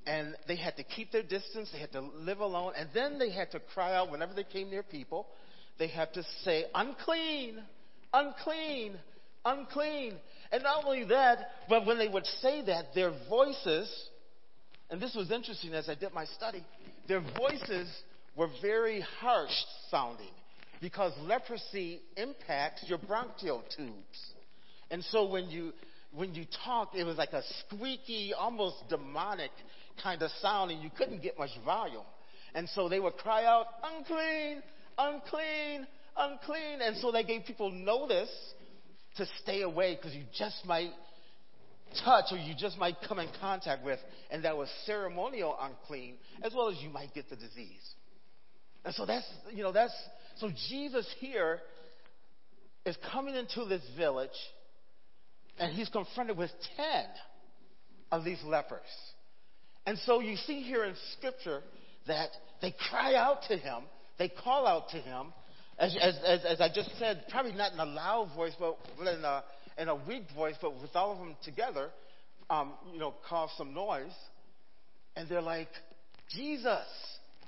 And 0.08 0.36
they 0.48 0.56
had 0.56 0.77
to 0.77 0.84
keep 0.84 1.12
their 1.12 1.22
distance. 1.22 1.70
They 1.72 1.80
had 1.80 1.92
to 1.92 2.01
live 2.01 2.39
alone. 2.39 2.74
And 2.75 2.89
then 2.92 3.20
they 3.20 3.30
had 3.30 3.51
to 3.51 3.60
cry 3.60 3.96
out 3.96 4.10
whenever 4.10 4.34
they 4.34 4.44
came 4.44 4.72
near 4.72 4.82
people. 4.82 5.27
They 5.77 5.88
had 5.88 6.13
to 6.13 6.24
say, 6.44 6.65
unclean, 6.74 7.62
unclean, 8.13 8.94
unclean. 9.44 10.13
And 10.51 10.63
not 10.63 10.86
only 10.86 11.05
that, 11.05 11.39
but 11.67 11.86
when 11.86 11.98
they 11.98 12.08
would 12.08 12.25
say 12.41 12.63
that, 12.65 12.94
their 12.94 13.12
voices, 13.29 13.91
and 14.89 15.01
this 15.01 15.15
was 15.15 15.32
interesting 15.32 15.74
as 15.74 15.89
I 15.89 15.96
did 15.96 16.13
my 16.13 16.25
study, 16.25 16.63
their 17.08 17.22
voices 17.22 17.89
were 18.36 18.50
very 18.62 19.01
harsh 19.20 19.51
sounding 19.89 20.34
because 20.82 21.13
leprosy 21.22 22.01
impacts 22.15 22.84
your 22.88 22.98
bronchial 22.98 23.63
tubes. 23.75 24.34
And 24.91 25.03
so 25.05 25.29
when 25.29 25.50
you 25.50 25.74
when 26.13 26.34
you 26.34 26.46
talked, 26.63 26.96
it 26.96 27.03
was 27.03 27.17
like 27.17 27.34
a 27.34 27.44
squeaky, 27.60 28.34
almost 28.34 28.77
demonic 28.89 29.51
kind 30.01 30.22
of 30.22 30.32
sound, 30.41 30.72
and 30.72 30.82
you 30.82 30.89
couldn't 30.98 31.22
get 31.22 31.38
much 31.38 31.50
volume. 31.65 32.05
And 32.53 32.70
so 32.70 32.88
they 32.88 33.01
would 33.01 33.17
cry 33.17 33.44
out, 33.44 33.65
unclean, 33.84 34.63
unclean, 34.98 35.88
unclean. 36.18 36.82
And 36.82 36.98
so 36.98 37.12
they 37.12 37.24
gave 37.24 37.46
people 37.46 37.72
notice 37.72 38.30
to 39.18 39.25
stay 39.42 39.62
away 39.62 39.96
because 39.96 40.16
you 40.16 40.24
just 40.38 40.66
might 40.66 40.92
touch 42.04 42.25
or 42.32 42.38
you 42.38 42.54
just 42.58 42.78
might 42.78 42.96
come 43.08 43.20
in 43.20 43.30
contact 43.40 43.84
with, 43.84 44.00
and 44.30 44.44
that 44.44 44.58
was 44.58 44.70
ceremonial 44.86 45.56
unclean, 45.60 46.16
as 46.44 46.54
well 46.54 46.70
as 46.70 46.78
you 46.82 46.90
might 46.90 47.14
get 47.14 47.30
the 47.30 47.36
disease. 47.36 47.94
And 48.84 48.94
so 48.94 49.06
that's, 49.06 49.25
you 49.52 49.64
know, 49.64 49.72
that's, 49.72 49.94
so 50.38 50.50
Jesus 50.70 51.08
here 51.20 51.60
is 52.86 52.98
coming 53.12 53.36
into 53.36 53.66
this 53.66 53.82
village 53.98 54.30
and 55.58 55.74
he's 55.74 55.90
confronted 55.90 56.38
with 56.38 56.52
10 56.78 56.86
of 58.12 58.24
these 58.24 58.42
lepers. 58.44 58.82
And 59.86 59.98
so 60.00 60.20
you 60.20 60.36
see 60.36 60.62
here 60.62 60.84
in 60.84 60.94
Scripture 61.18 61.62
that 62.08 62.30
they 62.62 62.75
cry 62.90 63.16
out 63.16 63.44
to 63.48 63.58
him, 63.58 63.84
they 64.17 64.29
call 64.29 64.67
out 64.67 64.89
to 64.89 64.98
him, 64.98 65.34
as, 65.77 65.95
as, 66.01 66.17
as, 66.25 66.45
as 66.45 66.62
I 66.62 66.69
just 66.74 66.98
said, 66.98 67.25
probably 67.29 67.53
not 67.53 67.74
in 67.74 67.79
a 67.79 67.86
loud 67.86 68.31
voice, 68.36 68.53
but 68.60 68.77
in 69.01 69.24
a, 69.24 69.43
in 69.77 69.89
a 69.89 69.95
weak 69.95 70.24
voice, 70.36 70.55
but 70.62 70.79
with 70.81 70.95
all 70.95 71.12
of 71.12 71.19
them 71.19 71.36
together, 71.43 71.89
um, 72.50 72.74
you 72.93 73.00
know, 73.00 73.13
cause 73.27 73.50
some 73.57 73.74
noise. 73.74 74.13
And 75.15 75.27
they're 75.27 75.41
like, 75.41 75.69
Jesus, 76.29 76.86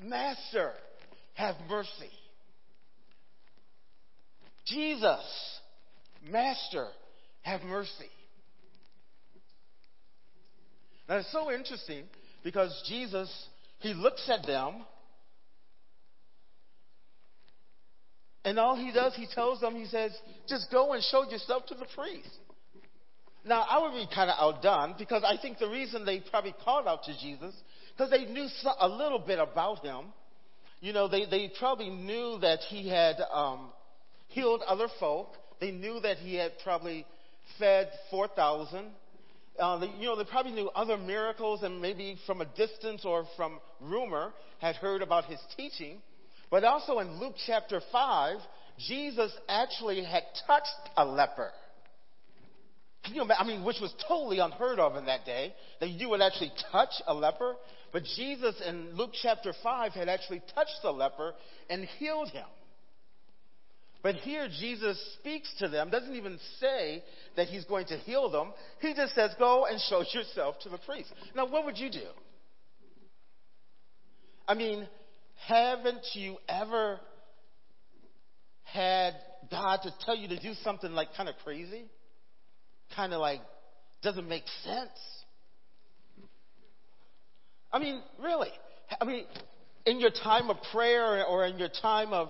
Master, 0.04 0.72
have 1.36 1.56
mercy. 1.70 2.12
Jesus, 4.66 5.60
Master, 6.30 6.88
have 7.44 7.62
mercy. 7.64 8.10
Now 11.08 11.18
it's 11.18 11.32
so 11.32 11.52
interesting 11.52 12.04
because 12.44 12.84
Jesus, 12.88 13.32
he 13.80 13.94
looks 13.94 14.30
at 14.30 14.46
them 14.46 14.84
and 18.48 18.58
all 18.58 18.78
he 18.78 18.94
does, 18.94 19.14
he 19.14 19.28
tells 19.36 19.60
them, 19.60 19.76
he 19.76 19.84
says, 19.88 20.18
just 20.48 20.72
go 20.72 20.94
and 20.94 21.04
show 21.04 21.30
yourself 21.30 21.66
to 21.66 21.76
the 21.76 21.86
priest. 21.94 22.30
Now, 23.44 23.66
I 23.70 23.82
would 23.82 23.92
be 23.92 24.08
kind 24.16 24.32
of 24.32 24.38
outdone 24.40 24.96
because 24.98 25.22
I 25.26 25.36
think 25.42 25.60
the 25.60 25.68
reason 25.68 26.06
they 26.06 26.22
probably 26.22 26.56
called 26.64 26.88
out 26.88 27.04
to 27.04 27.20
Jesus, 27.20 27.54
because 27.92 28.10
they 28.10 28.24
knew 28.24 28.48
a 28.80 28.88
little 28.88 29.20
bit 29.20 29.40
about 29.40 29.84
him. 29.84 30.06
You 30.80 30.94
know, 30.94 31.10
they, 31.10 31.26
they 31.26 31.52
probably 31.60 31.90
knew 31.90 32.38
that 32.40 32.60
he 32.70 32.88
had 32.88 33.18
um, 33.34 33.72
healed 34.30 34.62
other 34.66 34.88
folk. 34.98 35.34
They 35.60 35.72
knew 35.72 36.00
that 36.00 36.16
he 36.16 36.36
had 36.36 36.54
probably 36.64 37.06
fed 37.60 37.90
4,000. 38.12 38.86
Uh, 39.60 39.88
you 40.00 40.06
know, 40.06 40.16
they 40.16 40.24
probably 40.24 40.54
knew 40.54 40.70
other 40.70 40.96
miracles 40.96 41.64
and 41.64 41.82
maybe 41.82 42.18
from 42.26 42.40
a 42.40 42.46
distance 42.46 43.04
or 43.04 43.26
from 43.36 43.60
rumor 43.82 44.32
had 44.62 44.78
heard 44.78 45.02
about 45.02 45.26
his 45.26 45.40
teaching. 45.58 45.98
But 46.50 46.64
also 46.64 47.00
in 47.00 47.20
Luke 47.20 47.36
chapter 47.46 47.82
5, 47.92 48.38
Jesus 48.88 49.32
actually 49.50 50.04
had 50.04 50.24
touched 50.46 50.68
a 50.96 51.06
leper. 51.06 51.52
You? 53.12 53.26
I 53.38 53.46
mean, 53.46 53.64
which 53.64 53.78
was 53.82 53.94
totally 54.08 54.40
unheard 54.40 54.80
of 54.80 54.96
in 54.96 55.06
that 55.06 55.26
day, 55.26 55.54
that 55.80 55.90
you 55.90 56.10
would 56.10 56.22
actually 56.22 56.52
touch 56.72 56.90
a 57.08 57.14
leper. 57.14 57.56
But 57.94 58.04
Jesus 58.16 58.62
in 58.66 58.96
Luke 58.96 59.12
chapter 59.22 59.54
5 59.64 59.94
had 59.94 60.10
actually 60.10 60.42
touched 60.54 60.80
the 60.84 60.92
leper 60.92 61.34
and 61.70 61.86
healed 61.86 62.30
him. 62.30 62.46
But 64.04 64.16
here 64.16 64.48
Jesus 64.48 64.98
speaks 65.20 65.52
to 65.60 65.68
them, 65.68 65.90
doesn't 65.90 66.16
even 66.16 66.40
say 66.60 67.04
that 67.36 67.48
he's 67.48 67.66
going 67.66 67.88
to 67.88 67.98
heal 67.98 68.30
them. 68.30 68.54
He 68.80 68.94
just 68.94 69.16
says, 69.16 69.32
Go 69.40 69.66
and 69.66 69.80
show 69.82 70.04
yourself 70.14 70.60
to 70.62 70.70
the 70.70 70.78
priest. 70.78 71.12
Now, 71.36 71.48
what 71.48 71.66
would 71.66 71.78
you 71.78 71.90
do? 71.90 72.08
I 74.48 74.54
mean, 74.54 74.88
haven't 75.46 76.06
you 76.14 76.38
ever 76.50 77.00
had 78.64 79.14
God 79.50 79.80
to 79.84 79.94
tell 80.06 80.16
you 80.16 80.28
to 80.30 80.40
do 80.40 80.54
something 80.64 80.92
like 80.92 81.10
kind 81.16 81.30
of 81.30 81.36
crazy? 81.44 81.86
Kind 82.96 83.14
of 83.14 83.22
like 83.22 83.42
doesn't 84.02 84.28
make 84.28 84.44
sense? 84.64 84.90
I 87.72 87.80
mean, 87.80 88.02
really. 88.22 88.52
I 89.00 89.06
mean, 89.06 89.26
in 89.86 90.00
your 90.00 90.12
time 90.12 90.50
of 90.50 90.58
prayer 90.72 91.26
or 91.26 91.46
in 91.46 91.58
your 91.58 91.70
time 91.82 92.14
of 92.14 92.30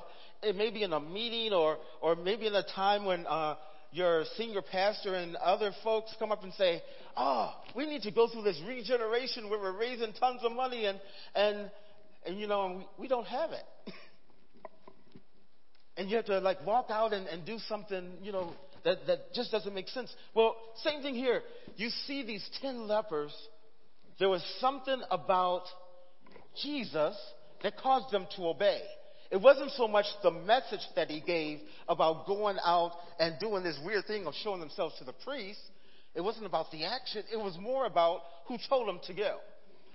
maybe 0.56 0.84
in 0.84 0.94
a 0.94 1.00
meeting 1.00 1.54
or, 1.54 1.78
or 2.02 2.16
maybe 2.16 2.48
in 2.48 2.56
a 2.56 2.64
time 2.76 3.06
when 3.06 3.26
uh, 3.28 3.56
your 3.92 4.24
senior 4.38 4.62
pastor 4.62 5.16
and 5.16 5.36
other 5.38 5.72
folks 5.84 6.14
come 6.20 6.32
up 6.32 6.44
and 6.44 6.54
say, 6.54 6.82
oh, 7.16 7.54
we 7.76 7.86
need 7.86 8.04
to 8.04 8.12
go 8.12 8.28
through 8.28 8.44
this 8.44 8.62
regeneration 8.68 9.50
where 9.50 9.60
we're 9.60 9.78
raising 9.78 10.14
tons 10.14 10.42
of 10.44 10.52
money 10.52 10.86
and, 10.86 11.00
and, 11.36 11.72
and 12.28 12.40
you 12.40 12.48
know, 12.48 12.78
we, 12.78 13.04
we 13.04 13.08
don't 13.08 13.26
have 13.28 13.52
it. 13.52 13.64
and 15.98 16.10
you 16.10 16.18
have 16.18 16.26
to 16.26 16.40
like 16.40 16.66
walk 16.66 16.88
out 16.90 17.14
and, 17.14 17.26
and 17.28 17.46
do 17.46 17.58
something, 17.68 18.12
you 18.22 18.32
know, 18.32 18.54
that, 18.84 19.08
that 19.08 19.34
just 19.34 19.52
doesn't 19.52 19.74
make 19.74 19.88
sense. 19.88 20.14
Well, 20.34 20.56
same 20.84 21.02
thing 21.02 21.16
here. 21.16 21.42
You 21.76 21.90
see 22.06 22.24
these 22.26 22.48
10 22.62 22.88
lepers, 22.88 23.34
there 24.20 24.30
was 24.30 24.44
something 24.60 25.02
about 25.10 25.64
Jesus 26.62 27.16
that 27.64 27.78
caused 27.78 28.12
them 28.12 28.28
to 28.36 28.48
obey. 28.48 28.82
It 29.30 29.42
wasn't 29.42 29.72
so 29.72 29.88
much 29.88 30.06
the 30.24 30.32
message 30.32 30.80
that 30.96 31.10
he 31.10 31.20
gave 31.20 31.60
about 31.90 32.28
going 32.28 32.58
out 32.64 32.94
and 33.20 33.36
doing 33.40 33.64
this 33.64 33.78
weird 33.84 34.06
thing 34.06 34.26
of 34.26 34.34
showing 34.36 34.60
themselves 34.60 34.96
to 35.00 35.04
the 35.04 35.14
priest. 35.14 35.60
It 36.16 36.22
wasn't 36.22 36.46
about 36.46 36.72
the 36.72 36.86
action. 36.86 37.24
It 37.32 37.38
was 37.38 37.58
more 37.60 37.86
about 37.86 38.22
who 38.48 38.58
told 38.70 38.88
them 38.88 39.00
to 39.08 39.14
go. 39.14 39.38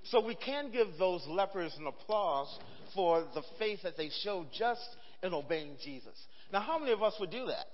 So 0.05 0.25
we 0.25 0.35
can 0.35 0.71
give 0.71 0.89
those 0.99 1.25
lepers 1.27 1.75
an 1.79 1.87
applause 1.87 2.59
for 2.95 3.25
the 3.35 3.43
faith 3.59 3.81
that 3.83 3.97
they 3.97 4.11
showed 4.23 4.47
just 4.57 4.85
in 5.23 5.33
obeying 5.33 5.77
Jesus. 5.83 6.19
Now, 6.53 6.61
how 6.61 6.79
many 6.79 6.93
of 6.93 7.03
us 7.03 7.15
would 7.21 7.31
do 7.31 7.47
that? 7.47 7.67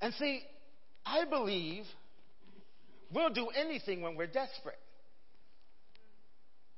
And 0.00 0.12
see, 0.14 0.42
I 1.04 1.24
believe 1.24 1.84
we'll 3.12 3.30
do 3.32 3.48
anything 3.48 4.02
when 4.02 4.14
we're 4.16 4.26
desperate. 4.26 4.78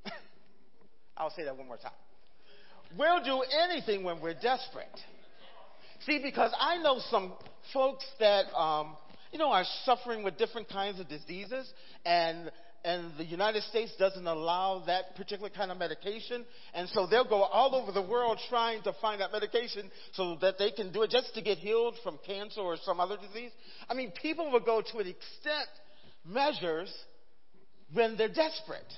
I'll 1.17 1.31
say 1.31 1.45
that 1.45 1.57
one 1.57 1.67
more 1.67 1.77
time. 1.77 1.93
We'll 2.97 3.23
do 3.25 3.43
anything 3.43 4.05
when 4.05 4.21
we're 4.21 4.35
desperate. 4.35 4.87
See, 6.07 6.21
because 6.23 6.53
I 6.59 6.79
know 6.79 7.01
some 7.11 7.33
folks 7.73 8.07
that, 8.21 8.47
um, 8.57 8.97
you 9.33 9.39
know, 9.39 9.51
are 9.51 9.65
suffering 9.85 10.23
with 10.23 10.39
different 10.39 10.69
kinds 10.69 11.01
of 11.01 11.09
diseases, 11.09 11.71
and 12.05 12.51
and 12.85 13.13
the 13.19 13.25
United 13.25 13.65
States 13.65 13.93
doesn't 13.99 14.27
allow 14.27 14.85
that 14.87 15.17
particular 15.17 15.51
kind 15.51 15.73
of 15.73 15.79
medication, 15.79 16.45
and 16.75 16.89
so 16.91 17.07
they'll 17.07 17.29
go 17.29 17.43
all 17.43 17.75
over 17.75 17.91
the 17.91 18.03
world 18.03 18.39
trying 18.49 18.83
to 18.83 18.93
find 19.01 19.21
that 19.21 19.33
medication 19.33 19.91
so 20.13 20.37
that 20.41 20.59
they 20.59 20.71
can 20.71 20.93
do 20.93 21.03
it 21.03 21.11
just 21.11 21.35
to 21.35 21.43
get 21.43 21.59
healed 21.59 21.97
from 22.05 22.19
cancer 22.25 22.61
or 22.61 22.77
some 22.85 23.01
other 23.01 23.17
disease. 23.17 23.51
I 23.89 23.95
mean, 23.95 24.13
people 24.23 24.53
will 24.53 24.61
go 24.61 24.81
to 24.81 24.99
an 24.99 25.09
extent 25.09 25.69
measures 26.25 26.93
when 27.93 28.17
they're 28.17 28.29
desperate. 28.29 28.93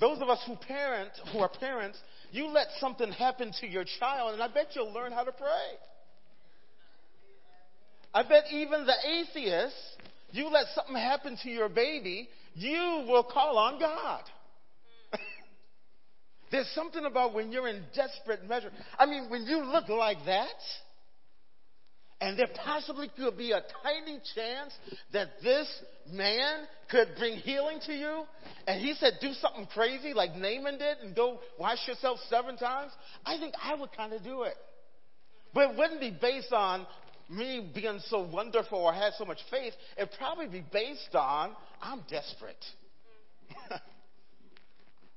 Those 0.00 0.20
of 0.20 0.28
us 0.28 0.40
who 0.46 0.56
parent, 0.56 1.10
who 1.32 1.40
are 1.40 1.48
parents, 1.48 1.98
you 2.30 2.48
let 2.48 2.68
something 2.80 3.10
happen 3.12 3.52
to 3.60 3.66
your 3.66 3.84
child, 3.98 4.34
and 4.34 4.42
I 4.42 4.48
bet 4.48 4.68
you'll 4.74 4.92
learn 4.92 5.12
how 5.12 5.24
to 5.24 5.32
pray. 5.32 5.78
I 8.14 8.22
bet 8.22 8.44
even 8.52 8.86
the 8.86 8.94
atheist, 9.06 9.76
you 10.32 10.48
let 10.48 10.66
something 10.74 10.96
happen 10.96 11.38
to 11.42 11.50
your 11.50 11.68
baby, 11.68 12.28
you 12.54 13.04
will 13.06 13.24
call 13.24 13.58
on 13.58 13.78
God. 13.78 14.22
There's 16.50 16.70
something 16.74 17.04
about 17.04 17.34
when 17.34 17.52
you're 17.52 17.68
in 17.68 17.84
desperate 17.94 18.48
measure. 18.48 18.70
I 18.98 19.06
mean, 19.06 19.30
when 19.30 19.42
you 19.44 19.64
look 19.64 19.88
like 19.88 20.18
that, 20.26 20.48
and 22.20 22.36
there 22.36 22.48
possibly 22.64 23.08
could 23.16 23.38
be 23.38 23.52
a 23.52 23.62
tiny 23.84 24.20
chance 24.34 24.72
that 25.12 25.28
this 25.42 25.68
man 26.10 26.64
could 26.90 27.08
bring 27.16 27.36
healing 27.36 27.78
to 27.86 27.92
you. 27.92 28.24
And 28.66 28.80
he 28.80 28.94
said, 28.94 29.14
do 29.20 29.32
something 29.34 29.66
crazy 29.72 30.14
like 30.14 30.34
Naaman 30.34 30.78
did 30.78 30.98
and 31.04 31.14
go 31.14 31.38
wash 31.58 31.86
yourself 31.86 32.18
seven 32.28 32.56
times. 32.56 32.90
I 33.24 33.38
think 33.38 33.54
I 33.62 33.76
would 33.76 33.92
kind 33.96 34.12
of 34.12 34.24
do 34.24 34.42
it. 34.42 34.54
But 35.54 35.70
it 35.70 35.76
wouldn't 35.76 36.00
be 36.00 36.10
based 36.10 36.52
on 36.52 36.86
me 37.28 37.70
being 37.74 38.00
so 38.06 38.26
wonderful 38.26 38.78
or 38.78 38.92
had 38.92 39.12
so 39.18 39.24
much 39.24 39.38
faith. 39.50 39.74
It'd 39.96 40.10
probably 40.18 40.46
be 40.48 40.64
based 40.72 41.14
on 41.14 41.54
I'm 41.80 42.02
desperate. 42.08 42.64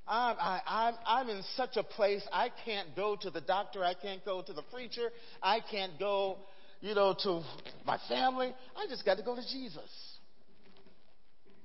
I'm, 0.07 0.35
I, 0.39 0.61
I'm, 0.67 0.93
I'm 1.05 1.29
in 1.29 1.41
such 1.55 1.77
a 1.77 1.83
place 1.83 2.21
I 2.33 2.49
can't 2.65 2.95
go 2.95 3.15
to 3.21 3.29
the 3.29 3.41
doctor. 3.41 3.83
I 3.83 3.93
can't 3.93 4.23
go 4.25 4.41
to 4.41 4.53
the 4.53 4.63
preacher. 4.63 5.09
I 5.41 5.59
can't 5.71 5.97
go 5.99 6.37
you 6.81 6.95
know, 6.95 7.15
to 7.23 7.43
my 7.85 7.97
family. 8.09 8.53
I 8.75 8.87
just 8.89 9.05
got 9.05 9.17
to 9.17 9.23
go 9.23 9.35
to 9.35 9.41
Jesus. 9.41 9.89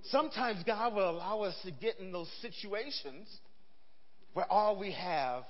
Sometimes 0.05 0.63
God 0.65 0.95
will 0.95 1.11
allow 1.11 1.41
us 1.41 1.57
to 1.65 1.73
get 1.73 1.99
in 1.99 2.13
those 2.13 2.31
situations 2.41 3.27
where 4.35 4.51
all 4.51 4.79
we 4.79 4.93
have 4.93 5.45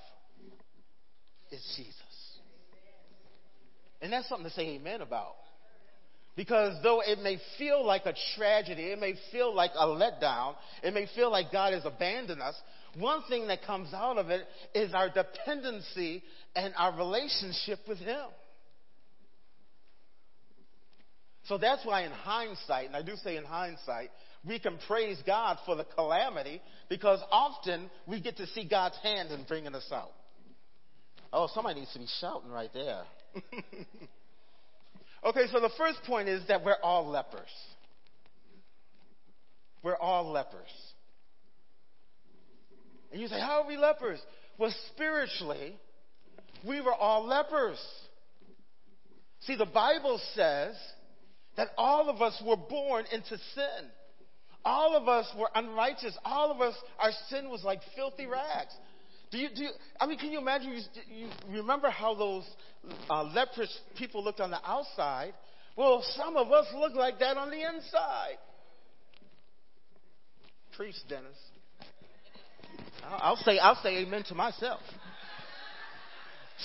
is 1.51 1.61
Jesus. 1.75 1.93
And 4.01 4.13
that's 4.13 4.29
something 4.29 4.47
to 4.47 4.53
say 4.53 4.75
amen 4.75 5.01
about. 5.01 5.35
Because 6.35 6.75
though 6.83 7.01
it 7.01 7.19
may 7.19 7.39
feel 7.57 7.83
like 7.83 8.05
a 8.05 8.13
tragedy, 8.35 8.83
it 8.91 8.99
may 8.99 9.15
feel 9.31 9.55
like 9.55 9.71
a 9.75 9.87
letdown, 9.87 10.53
it 10.83 10.93
may 10.93 11.07
feel 11.15 11.31
like 11.31 11.51
God 11.51 11.73
has 11.73 11.83
abandoned 11.83 12.41
us, 12.41 12.55
one 12.95 13.23
thing 13.27 13.47
that 13.47 13.63
comes 13.63 13.91
out 13.93 14.19
of 14.19 14.29
it 14.29 14.41
is 14.75 14.93
our 14.93 15.09
dependency 15.09 16.23
and 16.55 16.73
our 16.77 16.95
relationship 16.95 17.79
with 17.87 17.97
Him. 17.97 18.25
So 21.45 21.57
that's 21.57 21.85
why, 21.85 22.01
in 22.03 22.11
hindsight, 22.11 22.87
and 22.87 22.95
I 22.95 23.01
do 23.01 23.15
say 23.23 23.37
in 23.37 23.45
hindsight, 23.45 24.09
we 24.45 24.59
can 24.59 24.77
praise 24.87 25.17
God 25.25 25.57
for 25.65 25.75
the 25.75 25.85
calamity 25.85 26.61
because 26.89 27.19
often 27.31 27.89
we 28.05 28.21
get 28.21 28.37
to 28.37 28.47
see 28.47 28.67
God's 28.67 28.97
hand 29.01 29.31
in 29.31 29.43
bringing 29.43 29.73
us 29.73 29.89
out. 29.91 30.11
Oh, 31.33 31.47
somebody 31.53 31.79
needs 31.79 31.93
to 31.93 31.99
be 31.99 32.07
shouting 32.19 32.51
right 32.51 32.69
there. 32.73 33.03
okay, 35.25 35.47
so 35.51 35.59
the 35.59 35.71
first 35.77 35.99
point 36.05 36.29
is 36.29 36.45
that 36.47 36.63
we're 36.63 36.77
all 36.81 37.07
lepers. 37.07 37.41
We're 39.83 39.97
all 39.97 40.31
lepers. 40.31 40.69
And 43.11 43.21
you 43.21 43.27
say, 43.27 43.39
How 43.39 43.61
are 43.61 43.67
we 43.67 43.77
lepers? 43.77 44.19
Well, 44.57 44.73
spiritually, 44.93 45.75
we 46.67 46.81
were 46.81 46.93
all 46.93 47.25
lepers. 47.25 47.79
See, 49.41 49.55
the 49.55 49.65
Bible 49.65 50.19
says 50.33 50.75
that 51.55 51.69
all 51.77 52.09
of 52.09 52.21
us 52.21 52.41
were 52.45 52.57
born 52.57 53.05
into 53.11 53.37
sin. 53.37 53.89
All 54.65 54.97
of 54.97 55.07
us 55.07 55.31
were 55.37 55.49
unrighteous. 55.55 56.17
All 56.25 56.51
of 56.51 56.59
us, 56.59 56.75
our 56.99 57.11
sin 57.29 57.49
was 57.49 57.63
like 57.63 57.79
filthy 57.95 58.25
rags. 58.25 58.73
Do 59.29 59.37
you, 59.37 59.49
do 59.53 59.63
you, 59.63 59.69
I 59.99 60.07
mean, 60.07 60.17
can 60.17 60.31
you 60.31 60.39
imagine? 60.39 60.71
You, 60.71 61.27
you 61.49 61.61
remember 61.61 61.89
how 61.89 62.15
those 62.15 62.43
uh, 63.09 63.23
leprous 63.23 63.77
people 63.97 64.23
looked 64.23 64.39
on 64.39 64.51
the 64.51 64.59
outside? 64.65 65.33
Well, 65.75 66.01
some 66.15 66.37
of 66.37 66.51
us 66.51 66.65
look 66.75 66.95
like 66.95 67.19
that 67.19 67.37
on 67.37 67.49
the 67.49 67.61
inside. 67.61 68.37
Priest 70.75 71.03
Dennis. 71.09 71.37
I'll, 73.03 73.37
say, 73.37 73.59
I'll 73.59 73.81
say 73.81 73.97
amen 73.99 74.23
to 74.29 74.35
myself. 74.35 74.81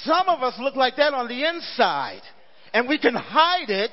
Some 0.04 0.28
of 0.28 0.42
us 0.42 0.54
look 0.58 0.76
like 0.76 0.96
that 0.96 1.14
on 1.14 1.28
the 1.28 1.44
inside, 1.46 2.22
and 2.72 2.88
we 2.88 2.98
can 2.98 3.14
hide 3.14 3.68
it 3.68 3.92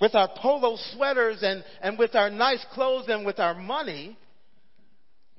with 0.00 0.14
our 0.14 0.28
polo 0.36 0.76
sweaters 0.92 1.38
and, 1.42 1.64
and 1.82 1.98
with 1.98 2.14
our 2.14 2.30
nice 2.30 2.64
clothes 2.72 3.06
and 3.08 3.26
with 3.26 3.38
our 3.38 3.54
money, 3.54 4.16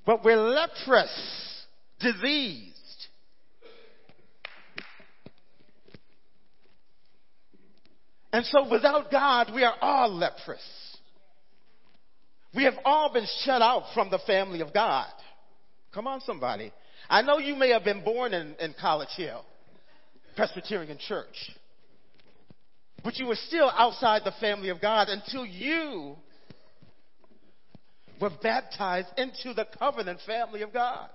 but 0.05 0.23
we're 0.23 0.37
leprous, 0.37 1.65
diseased. 1.99 2.75
And 8.31 8.45
so 8.45 8.69
without 8.69 9.11
God, 9.11 9.51
we 9.53 9.63
are 9.63 9.75
all 9.81 10.13
leprous. 10.13 10.61
We 12.53 12.63
have 12.65 12.75
all 12.85 13.11
been 13.13 13.27
shut 13.43 13.61
out 13.61 13.85
from 13.93 14.09
the 14.09 14.19
family 14.25 14.61
of 14.61 14.73
God. 14.73 15.07
Come 15.93 16.07
on, 16.07 16.21
somebody. 16.21 16.71
I 17.09 17.21
know 17.21 17.37
you 17.37 17.55
may 17.55 17.69
have 17.69 17.83
been 17.83 18.03
born 18.03 18.33
in, 18.33 18.55
in 18.59 18.75
College 18.79 19.09
Hill, 19.15 19.43
Presbyterian 20.35 20.97
Church. 20.99 21.51
But 23.03 23.17
you 23.17 23.27
were 23.27 23.37
still 23.47 23.71
outside 23.75 24.23
the 24.25 24.33
family 24.39 24.69
of 24.69 24.81
God 24.81 25.07
until 25.09 25.45
you 25.45 26.15
were 28.19 28.31
baptized 28.41 29.07
into 29.17 29.53
the 29.53 29.65
covenant 29.77 30.19
family 30.25 30.61
of 30.61 30.73
God. 30.73 31.09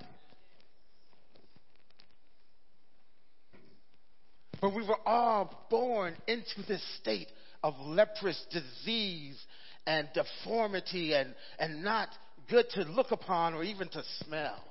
But 4.60 4.74
we 4.74 4.86
were 4.86 5.00
all 5.04 5.66
born 5.68 6.16
into 6.26 6.62
this 6.66 6.82
state 7.00 7.28
of 7.62 7.74
leprous 7.80 8.42
disease 8.50 9.38
and 9.86 10.08
deformity 10.14 11.12
and, 11.12 11.34
and 11.58 11.84
not 11.84 12.08
good 12.48 12.66
to 12.70 12.82
look 12.84 13.10
upon 13.10 13.54
or 13.54 13.62
even 13.62 13.88
to 13.88 14.02
smell. 14.24 14.62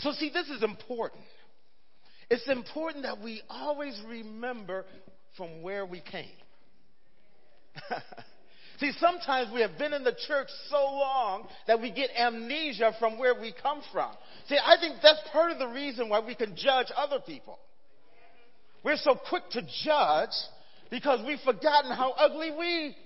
So, 0.00 0.12
see, 0.12 0.30
this 0.30 0.48
is 0.48 0.62
important. 0.62 1.22
It's 2.30 2.48
important 2.48 3.04
that 3.04 3.20
we 3.20 3.42
always 3.48 4.00
remember 4.06 4.84
from 5.36 5.62
where 5.62 5.86
we 5.86 6.00
came. 6.00 6.26
See, 8.80 8.92
sometimes 8.98 9.52
we 9.52 9.60
have 9.60 9.76
been 9.76 9.92
in 9.92 10.04
the 10.04 10.16
church 10.26 10.48
so 10.70 10.78
long 10.78 11.46
that 11.66 11.80
we 11.80 11.90
get 11.90 12.08
amnesia 12.18 12.92
from 12.98 13.18
where 13.18 13.38
we 13.38 13.52
come 13.62 13.82
from. 13.92 14.10
See, 14.48 14.56
I 14.56 14.76
think 14.80 14.96
that's 15.02 15.20
part 15.32 15.52
of 15.52 15.58
the 15.58 15.68
reason 15.68 16.08
why 16.08 16.20
we 16.20 16.34
can 16.34 16.56
judge 16.56 16.86
other 16.96 17.18
people. 17.20 17.58
We're 18.82 18.96
so 18.96 19.14
quick 19.28 19.42
to 19.50 19.60
judge 19.84 20.30
because 20.90 21.20
we've 21.26 21.40
forgotten 21.40 21.92
how 21.92 22.12
ugly 22.12 22.50
we 22.58 22.96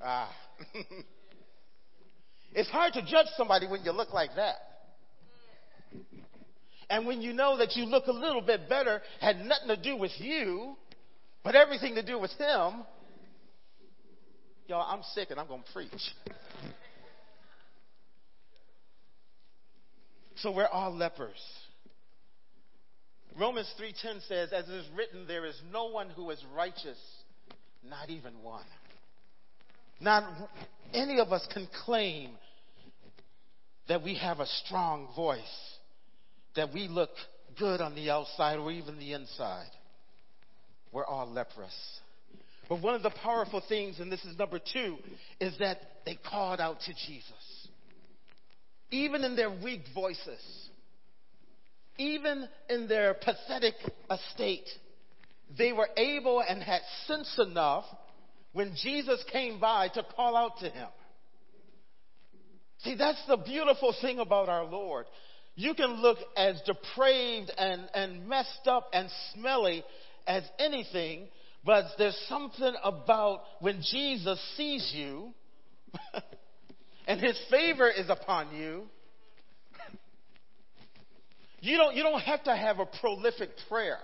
are. 0.00 0.28
it's 2.54 2.70
hard 2.70 2.92
to 2.92 3.02
judge 3.02 3.26
somebody 3.36 3.66
when 3.66 3.82
you 3.82 3.90
look 3.90 4.12
like 4.12 4.30
that. 4.36 4.54
And 6.90 7.06
when 7.06 7.20
you 7.20 7.32
know 7.32 7.58
that 7.58 7.74
you 7.74 7.84
look 7.84 8.06
a 8.06 8.12
little 8.12 8.40
bit 8.40 8.68
better, 8.68 9.02
had 9.20 9.40
nothing 9.40 9.68
to 9.68 9.76
do 9.76 9.96
with 9.96 10.12
you, 10.18 10.76
but 11.48 11.56
everything 11.56 11.94
to 11.94 12.02
do 12.02 12.18
with 12.18 12.30
him, 12.32 12.84
y'all, 14.66 14.86
I'm 14.86 15.02
sick 15.14 15.30
and 15.30 15.40
I'm 15.40 15.46
going 15.46 15.62
to 15.62 15.72
preach. 15.72 16.12
So 20.36 20.52
we're 20.52 20.66
all 20.66 20.94
lepers. 20.94 21.40
Romans 23.40 23.72
3:10 23.80 24.28
says, 24.28 24.52
as 24.52 24.68
it 24.68 24.74
is 24.74 24.84
written, 24.94 25.26
there 25.26 25.46
is 25.46 25.58
no 25.72 25.86
one 25.86 26.10
who 26.10 26.28
is 26.28 26.44
righteous, 26.54 26.98
not 27.82 28.10
even 28.10 28.34
one. 28.42 28.66
Not 30.02 30.24
any 30.92 31.18
of 31.18 31.32
us 31.32 31.48
can 31.50 31.66
claim 31.86 32.32
that 33.88 34.02
we 34.02 34.16
have 34.16 34.40
a 34.40 34.46
strong 34.66 35.08
voice, 35.16 35.40
that 36.56 36.74
we 36.74 36.88
look 36.88 37.12
good 37.58 37.80
on 37.80 37.94
the 37.94 38.10
outside 38.10 38.58
or 38.58 38.70
even 38.70 38.98
the 38.98 39.14
inside. 39.14 39.70
We're 40.92 41.06
all 41.06 41.30
leprous. 41.30 41.74
But 42.68 42.82
one 42.82 42.94
of 42.94 43.02
the 43.02 43.10
powerful 43.10 43.62
things, 43.66 43.98
and 43.98 44.12
this 44.12 44.24
is 44.24 44.38
number 44.38 44.58
two, 44.58 44.96
is 45.40 45.56
that 45.58 45.78
they 46.04 46.18
called 46.28 46.60
out 46.60 46.80
to 46.80 46.92
Jesus. 47.06 47.68
Even 48.90 49.24
in 49.24 49.36
their 49.36 49.50
weak 49.50 49.82
voices, 49.94 50.68
even 51.98 52.48
in 52.68 52.88
their 52.88 53.14
pathetic 53.14 53.74
estate, 54.10 54.68
they 55.56 55.72
were 55.72 55.88
able 55.96 56.42
and 56.46 56.62
had 56.62 56.80
sense 57.06 57.38
enough 57.38 57.84
when 58.52 58.74
Jesus 58.82 59.22
came 59.30 59.60
by 59.60 59.88
to 59.88 60.04
call 60.14 60.36
out 60.36 60.58
to 60.60 60.68
him. 60.68 60.88
See, 62.78 62.94
that's 62.94 63.22
the 63.26 63.36
beautiful 63.36 63.94
thing 64.00 64.20
about 64.20 64.48
our 64.48 64.64
Lord. 64.64 65.06
You 65.56 65.74
can 65.74 66.00
look 66.00 66.18
as 66.36 66.60
depraved 66.64 67.50
and, 67.58 67.88
and 67.92 68.28
messed 68.28 68.66
up 68.66 68.88
and 68.92 69.08
smelly 69.34 69.84
as 70.28 70.44
anything, 70.58 71.26
but 71.64 71.86
there's 71.98 72.16
something 72.28 72.74
about 72.84 73.40
when 73.60 73.82
Jesus 73.90 74.38
sees 74.56 74.92
you 74.94 75.30
and 77.08 77.20
his 77.20 77.38
favor 77.50 77.90
is 77.90 78.08
upon 78.08 78.54
you. 78.54 78.82
You 81.60 81.76
don't, 81.76 81.96
you 81.96 82.04
don't 82.04 82.20
have 82.20 82.44
to 82.44 82.54
have 82.54 82.78
a 82.78 82.86
prolific 82.86 83.50
prayer. 83.68 83.98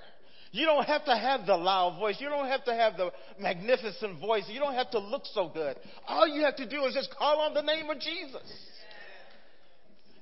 You 0.51 0.67
don't 0.67 0.85
have 0.85 1.05
to 1.05 1.17
have 1.17 1.47
the 1.47 1.57
loud 1.57 1.99
voice. 1.99 2.17
You 2.21 2.29
don't 2.29 2.47
have 2.47 2.65
to 2.65 2.75
have 2.75 2.97
the 2.97 3.11
magnificent 3.41 4.21
voice. 4.21 4.45
You 4.49 4.61
don't 4.61 4.75
have 4.75 4.91
to 4.93 4.99
look 4.99 5.23
so 5.33 5.49
good. 5.53 5.77
All 6.07 6.27
you 6.27 6.45
have 6.45 6.57
to 6.57 6.69
do 6.69 6.85
is 6.85 6.95
just 6.95 7.15
call 7.17 7.41
on 7.41 7.55
the 7.55 7.63
name 7.63 7.91
of 7.91 7.99
Jesus. 7.99 8.43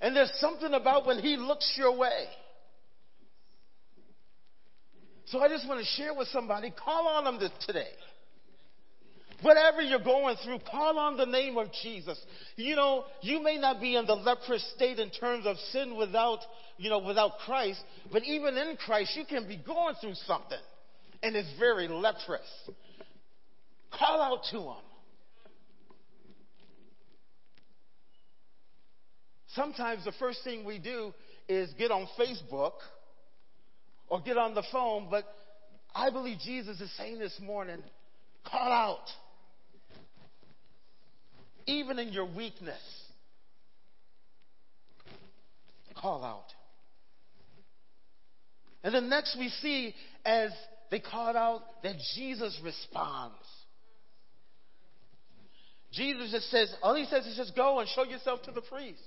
And 0.01 0.17
there's 0.17 0.33
something 0.41 0.75
about 0.75 1.07
when 1.07 1.21
he 1.21 1.37
looks 1.37 1.75
your 1.77 1.97
way. 1.97 2.27
So 5.33 5.41
I 5.41 5.49
just 5.49 5.67
want 5.67 5.81
to 5.81 5.87
share 5.87 6.13
with 6.13 6.29
somebody, 6.29 6.71
call 6.71 7.09
on 7.09 7.25
them 7.25 7.51
today. 7.65 7.89
Whatever 9.41 9.81
you're 9.81 10.05
going 10.05 10.37
through, 10.45 10.59
call 10.71 10.99
on 10.99 11.17
the 11.17 11.25
name 11.25 11.57
of 11.57 11.69
Jesus. 11.83 12.23
You 12.57 12.77
know, 12.77 13.05
you 13.23 13.43
may 13.43 13.57
not 13.57 13.81
be 13.81 13.97
in 13.97 14.05
the 14.05 14.15
leprous 14.15 14.63
state 14.77 14.99
in 14.99 15.09
terms 15.09 15.47
of 15.47 15.57
sin 15.73 15.97
without 15.97 16.41
you 16.77 16.91
know, 16.91 16.99
without 16.99 17.39
Christ, 17.47 17.81
but 18.13 18.25
even 18.25 18.59
in 18.59 18.77
Christ, 18.77 19.17
you 19.17 19.25
can 19.25 19.49
be 19.49 19.57
going 19.57 19.95
through 20.03 20.15
something 20.27 20.59
and 21.23 21.35
it's 21.35 21.49
very 21.59 21.89
leprous. 21.89 22.47
Call 23.91 24.21
out 24.21 24.43
to 24.51 24.59
Him. 24.59 24.85
Sometimes 29.55 30.05
the 30.05 30.13
first 30.13 30.45
thing 30.45 30.67
we 30.67 30.79
do 30.79 31.15
is 31.49 31.73
get 31.79 31.91
on 31.91 32.07
Facebook 32.19 32.73
or 34.13 34.21
get 34.21 34.37
on 34.37 34.55
the 34.55 34.63
phone, 34.71 35.09
but 35.11 35.25
I 35.95 36.11
believe 36.11 36.37
Jesus 36.45 36.79
is 36.83 36.95
saying 36.99 37.19
this 37.19 37.35
morning 37.41 37.79
call 38.45 38.71
out. 38.71 39.07
Even 41.67 41.99
in 41.99 42.13
your 42.13 42.27
weakness, 42.27 42.83
call 45.97 46.23
out. 46.23 46.45
And 48.85 48.95
then 48.95 49.09
next 49.09 49.35
we 49.39 49.49
see 49.49 49.95
as 50.27 50.51
they 50.91 51.01
called 51.01 51.37
out 51.37 51.63
that 51.83 51.95
Jesus 52.15 52.61
responds. 52.63 53.37
Jesus 55.91 56.33
just 56.33 56.51
says, 56.51 56.71
all 56.83 56.95
he 56.97 57.07
says 57.07 57.25
is 57.25 57.37
just 57.39 57.57
go 57.57 57.79
and 57.79 57.89
show 57.89 58.05
yourself 58.05 58.43
to 58.43 58.51
the 58.51 58.61
priest. 58.61 59.01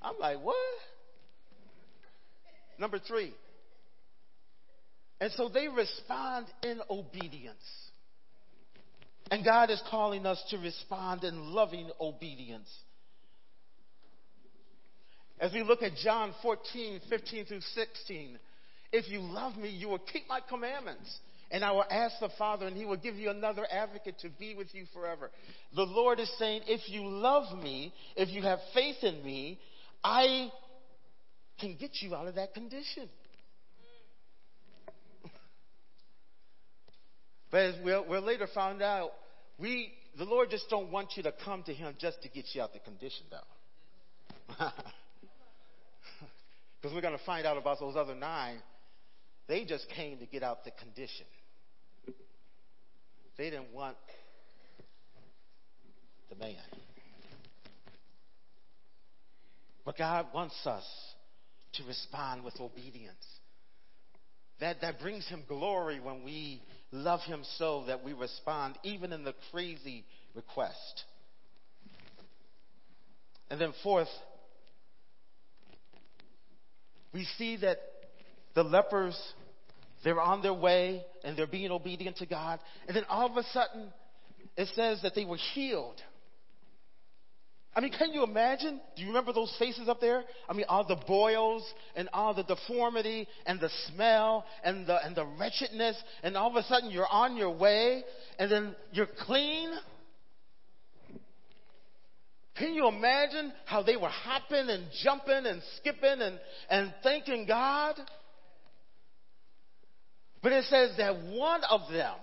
I'm 0.00 0.14
like, 0.18 0.42
what? 0.42 0.56
Number 2.78 2.98
three. 2.98 3.34
And 5.20 5.32
so 5.32 5.48
they 5.48 5.68
respond 5.68 6.46
in 6.62 6.80
obedience. 6.88 7.56
And 9.30 9.44
God 9.44 9.70
is 9.70 9.82
calling 9.90 10.26
us 10.26 10.42
to 10.50 10.58
respond 10.58 11.24
in 11.24 11.52
loving 11.52 11.90
obedience. 12.00 12.68
As 15.40 15.52
we 15.52 15.62
look 15.62 15.82
at 15.82 15.92
John 16.02 16.34
14, 16.42 17.00
15 17.08 17.44
through 17.44 17.60
16, 17.60 18.38
if 18.92 19.08
you 19.08 19.20
love 19.20 19.56
me, 19.56 19.68
you 19.68 19.88
will 19.88 19.98
keep 19.98 20.28
my 20.28 20.40
commandments. 20.48 21.18
And 21.50 21.64
I 21.64 21.72
will 21.72 21.84
ask 21.90 22.16
the 22.20 22.28
Father, 22.36 22.66
and 22.66 22.76
he 22.76 22.84
will 22.84 22.96
give 22.96 23.16
you 23.16 23.30
another 23.30 23.66
advocate 23.70 24.18
to 24.20 24.28
be 24.28 24.54
with 24.54 24.74
you 24.74 24.84
forever. 24.92 25.30
The 25.74 25.84
Lord 25.84 26.20
is 26.20 26.30
saying, 26.38 26.62
if 26.66 26.88
you 26.88 27.06
love 27.06 27.56
me, 27.62 27.92
if 28.16 28.28
you 28.28 28.42
have 28.42 28.58
faith 28.74 28.96
in 29.02 29.24
me, 29.24 29.58
I 30.04 30.50
can 31.58 31.76
get 31.78 31.90
you 32.00 32.14
out 32.14 32.26
of 32.26 32.34
that 32.34 32.54
condition. 32.54 33.08
But 37.50 37.60
as 37.60 37.74
we'll, 37.84 38.06
we'll 38.08 38.22
later 38.22 38.48
find 38.54 38.82
out, 38.82 39.10
we, 39.58 39.92
the 40.16 40.24
Lord 40.24 40.50
just 40.50 40.68
don't 40.68 40.90
want 40.90 41.16
you 41.16 41.22
to 41.24 41.32
come 41.44 41.62
to 41.64 41.74
him 41.74 41.94
just 41.98 42.22
to 42.22 42.28
get 42.28 42.44
you 42.52 42.62
out 42.62 42.72
the 42.72 42.80
condition, 42.80 43.26
though. 43.30 44.66
Because 46.80 46.94
we're 46.94 47.02
going 47.02 47.18
to 47.18 47.24
find 47.24 47.44
out 47.44 47.56
about 47.56 47.80
those 47.80 47.96
other 47.96 48.14
nine 48.14 48.62
they 49.48 49.64
just 49.64 49.88
came 49.88 50.18
to 50.18 50.26
get 50.26 50.42
out 50.42 50.64
the 50.64 50.70
condition. 50.72 51.26
They 53.38 53.50
didn't 53.50 53.72
want 53.72 53.96
the 56.28 56.36
man. 56.36 56.54
But 59.86 59.96
God 59.96 60.26
wants 60.34 60.54
us 60.66 60.84
to 61.74 61.84
respond 61.84 62.44
with 62.44 62.60
obedience. 62.60 63.24
That, 64.60 64.80
that 64.80 65.00
brings 65.00 65.26
him 65.28 65.44
glory 65.46 66.00
when 66.00 66.24
we 66.24 66.62
love 66.90 67.20
him 67.20 67.42
so 67.58 67.84
that 67.86 68.02
we 68.02 68.12
respond 68.12 68.78
even 68.82 69.12
in 69.12 69.24
the 69.24 69.34
crazy 69.50 70.04
request. 70.34 71.04
And 73.50 73.60
then 73.60 73.72
fourth, 73.82 74.08
we 77.12 77.24
see 77.38 77.56
that 77.58 77.78
the 78.54 78.62
lepers, 78.62 79.18
they're 80.04 80.20
on 80.20 80.42
their 80.42 80.54
way 80.54 81.04
and 81.24 81.36
they're 81.36 81.46
being 81.46 81.70
obedient 81.70 82.16
to 82.18 82.26
God. 82.26 82.60
And 82.86 82.96
then 82.96 83.04
all 83.08 83.30
of 83.30 83.36
a 83.36 83.44
sudden, 83.44 83.92
it 84.56 84.68
says 84.74 85.00
that 85.02 85.14
they 85.14 85.24
were 85.24 85.38
healed. 85.54 86.00
I 87.78 87.80
mean, 87.80 87.92
can 87.96 88.12
you 88.12 88.24
imagine? 88.24 88.80
Do 88.96 89.02
you 89.02 89.06
remember 89.06 89.32
those 89.32 89.54
faces 89.56 89.88
up 89.88 90.00
there? 90.00 90.24
I 90.48 90.52
mean, 90.52 90.66
all 90.68 90.84
the 90.84 90.98
boils 91.06 91.62
and 91.94 92.08
all 92.12 92.34
the 92.34 92.42
deformity 92.42 93.28
and 93.46 93.60
the 93.60 93.70
smell 93.86 94.44
and 94.64 94.84
the, 94.84 94.96
and 95.06 95.14
the 95.14 95.24
wretchedness, 95.24 95.96
and 96.24 96.36
all 96.36 96.50
of 96.50 96.56
a 96.56 96.64
sudden 96.64 96.90
you're 96.90 97.06
on 97.06 97.36
your 97.36 97.56
way 97.56 98.02
and 98.36 98.50
then 98.50 98.74
you're 98.90 99.06
clean. 99.20 99.70
Can 102.56 102.74
you 102.74 102.88
imagine 102.88 103.52
how 103.64 103.84
they 103.84 103.94
were 103.94 104.08
hopping 104.08 104.70
and 104.70 104.86
jumping 105.04 105.46
and 105.46 105.62
skipping 105.76 106.20
and, 106.20 106.40
and 106.68 106.92
thanking 107.04 107.46
God? 107.46 107.94
But 110.42 110.50
it 110.50 110.64
says 110.64 110.96
that 110.98 111.14
one 111.14 111.60
of 111.70 111.82
them, 111.92 112.16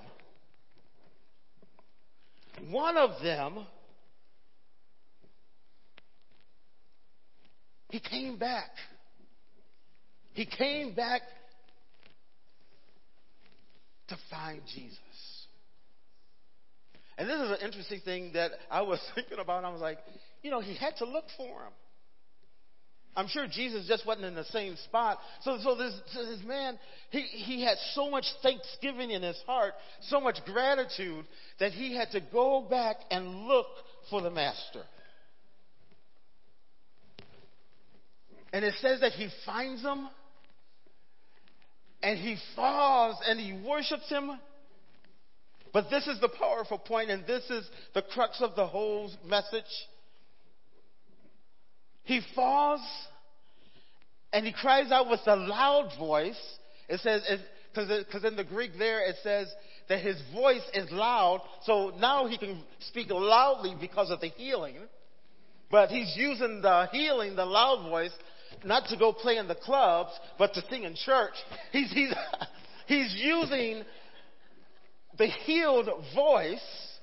one 2.69 2.97
of 2.97 3.23
them, 3.23 3.65
he 7.89 7.99
came 7.99 8.37
back. 8.37 8.69
He 10.33 10.45
came 10.45 10.93
back 10.93 11.21
to 14.09 14.17
find 14.29 14.61
Jesus. 14.73 14.99
And 17.17 17.29
this 17.29 17.39
is 17.39 17.51
an 17.51 17.57
interesting 17.63 18.01
thing 18.01 18.31
that 18.33 18.51
I 18.69 18.81
was 18.81 18.99
thinking 19.15 19.39
about. 19.39 19.63
I 19.63 19.71
was 19.71 19.81
like, 19.81 19.99
you 20.43 20.51
know, 20.51 20.59
he 20.61 20.75
had 20.75 20.97
to 20.97 21.05
look 21.05 21.25
for 21.37 21.45
him. 21.45 21.73
I'm 23.17 23.27
sure 23.27 23.47
Jesus 23.47 23.87
just 23.87 24.05
wasn't 24.05 24.25
in 24.25 24.35
the 24.35 24.43
same 24.45 24.75
spot. 24.75 25.19
So, 25.41 25.57
so 25.63 25.75
this, 25.75 25.93
this 26.13 26.41
man, 26.45 26.77
he, 27.11 27.21
he 27.21 27.63
had 27.63 27.77
so 27.93 28.09
much 28.09 28.25
thanksgiving 28.43 29.11
in 29.11 29.21
his 29.21 29.41
heart, 29.47 29.73
so 30.01 30.19
much 30.19 30.37
gratitude, 30.45 31.25
that 31.59 31.71
he 31.71 31.95
had 31.95 32.11
to 32.11 32.19
go 32.19 32.67
back 32.69 32.97
and 33.09 33.45
look 33.45 33.67
for 34.09 34.21
the 34.21 34.29
master. 34.29 34.83
And 38.55 38.63
it 38.63 38.75
says 38.79 39.01
that 39.01 39.11
he 39.11 39.27
finds 39.45 39.81
him 39.81 40.07
and 42.01 42.17
he 42.17 42.37
falls 42.55 43.17
and 43.27 43.37
he 43.37 43.51
worships 43.67 44.07
him. 44.07 44.31
But 45.73 45.89
this 45.89 46.07
is 46.07 46.21
the 46.21 46.29
powerful 46.29 46.77
point, 46.77 47.09
and 47.09 47.27
this 47.27 47.43
is 47.49 47.69
the 47.93 48.01
crux 48.01 48.39
of 48.39 48.55
the 48.55 48.65
whole 48.65 49.11
message. 49.25 49.65
He 52.05 52.21
falls 52.33 52.79
and 54.31 54.45
he 54.45 54.53
cries 54.53 54.89
out 54.89 55.09
with 55.09 55.19
a 55.25 55.35
loud 55.35 55.91
voice. 55.99 56.39
It 56.87 57.01
says, 57.01 57.23
because 57.73 58.23
in 58.23 58.37
the 58.37 58.45
Greek 58.45 58.71
there 58.79 59.05
it 59.05 59.17
says 59.21 59.53
that 59.89 59.99
his 59.99 60.15
voice 60.33 60.63
is 60.73 60.89
loud, 60.91 61.41
so 61.63 61.91
now 61.99 62.25
he 62.27 62.37
can 62.37 62.63
speak 62.87 63.09
loudly 63.09 63.75
because 63.81 64.11
of 64.11 64.21
the 64.21 64.29
healing. 64.29 64.77
But 65.69 65.89
he's 65.89 66.13
using 66.15 66.61
the 66.61 66.87
healing, 66.93 67.35
the 67.35 67.45
loud 67.45 67.89
voice, 67.89 68.13
not 68.63 68.87
to 68.89 68.97
go 68.97 69.11
play 69.11 69.37
in 69.37 69.47
the 69.47 69.55
clubs, 69.55 70.11
but 70.37 70.53
to 70.53 70.61
sing 70.69 70.83
in 70.83 70.95
church. 70.95 71.33
He's, 71.71 71.91
he's, 71.91 72.13
he's 72.87 73.13
using 73.15 73.83
the 75.17 75.27
healed 75.27 75.89
voice 76.13 76.95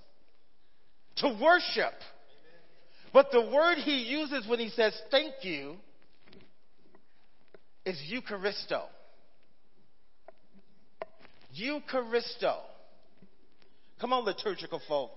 to 1.16 1.38
worship. 1.40 1.94
But 3.12 3.30
the 3.30 3.42
word 3.42 3.76
he 3.78 4.04
uses 4.04 4.46
when 4.48 4.58
he 4.58 4.70
says 4.70 4.98
thank 5.10 5.34
you 5.42 5.76
is 7.84 8.00
Eucharisto. 8.10 8.82
Eucharisto. 11.58 12.56
Come 14.00 14.12
on, 14.12 14.24
liturgical 14.24 14.80
folk. 14.88 15.12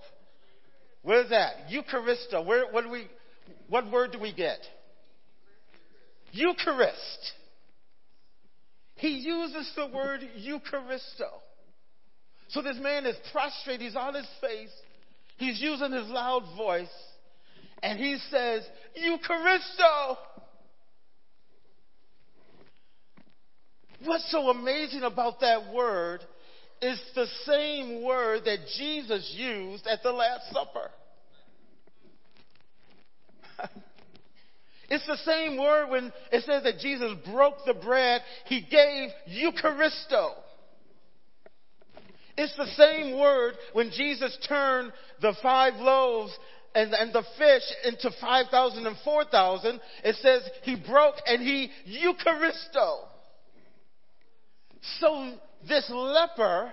Where 1.02 1.22
is 1.22 1.30
that? 1.30 1.68
Eucharisto. 1.70 2.44
Where, 2.44 2.70
what, 2.70 2.84
do 2.84 2.90
we, 2.90 3.08
what 3.68 3.90
word 3.90 4.12
do 4.12 4.18
we 4.18 4.34
get? 4.34 4.58
Eucharist. 6.36 7.32
He 8.96 9.08
uses 9.08 9.70
the 9.76 9.88
word 9.88 10.20
Eucharisto. 10.38 11.28
So 12.48 12.62
this 12.62 12.78
man 12.80 13.06
is 13.06 13.16
prostrate. 13.32 13.80
He's 13.80 13.96
on 13.96 14.14
his 14.14 14.28
face. 14.40 14.72
He's 15.36 15.60
using 15.60 15.92
his 15.92 16.06
loud 16.06 16.44
voice. 16.56 16.88
And 17.82 17.98
he 17.98 18.18
says, 18.30 18.62
Eucharisto. 18.96 20.16
What's 24.04 24.30
so 24.30 24.48
amazing 24.50 25.02
about 25.02 25.40
that 25.40 25.72
word 25.72 26.20
is 26.80 27.00
the 27.14 27.26
same 27.44 28.02
word 28.02 28.42
that 28.44 28.58
Jesus 28.78 29.34
used 29.36 29.86
at 29.86 30.02
the 30.02 30.12
Last 30.12 30.52
Supper. 30.52 30.90
It's 34.88 35.06
the 35.06 35.16
same 35.18 35.58
word 35.58 35.90
when 35.90 36.12
it 36.32 36.44
says 36.44 36.62
that 36.62 36.78
Jesus 36.78 37.12
broke 37.30 37.56
the 37.64 37.74
bread, 37.74 38.22
he 38.46 38.60
gave 38.60 39.10
Eucharisto. 39.28 40.30
It's 42.36 42.56
the 42.56 42.66
same 42.76 43.18
word 43.18 43.54
when 43.72 43.90
Jesus 43.90 44.36
turned 44.46 44.92
the 45.22 45.34
five 45.42 45.74
loaves 45.76 46.36
and, 46.74 46.92
and 46.92 47.12
the 47.12 47.24
fish 47.38 47.62
into 47.84 48.10
5,000 48.20 48.86
and 48.86 48.96
4,000. 49.02 49.80
It 50.04 50.16
says 50.16 50.42
he 50.62 50.76
broke 50.76 51.16
and 51.26 51.40
he 51.42 51.70
Eucharisto. 51.88 52.98
So 55.00 55.32
this 55.66 55.90
leper 55.90 56.72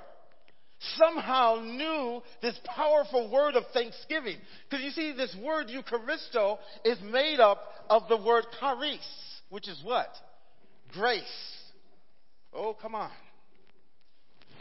somehow 0.98 1.62
knew 1.64 2.22
this 2.42 2.60
powerful 2.66 3.32
word 3.32 3.56
of 3.56 3.64
thanksgiving. 3.74 4.38
Because 4.70 4.84
you 4.84 4.92
see, 4.92 5.14
this 5.14 5.36
word 5.42 5.68
Eucharisto 5.68 6.58
is 6.84 6.98
made 7.02 7.40
up 7.40 7.62
of 7.90 8.04
the 8.10 8.18
word 8.18 8.46
charis, 8.60 9.00
which 9.50 9.68
is 9.68 9.80
what? 9.84 10.10
Grace. 10.92 11.24
Oh, 12.54 12.76
come 12.80 12.96
on. 12.96 13.12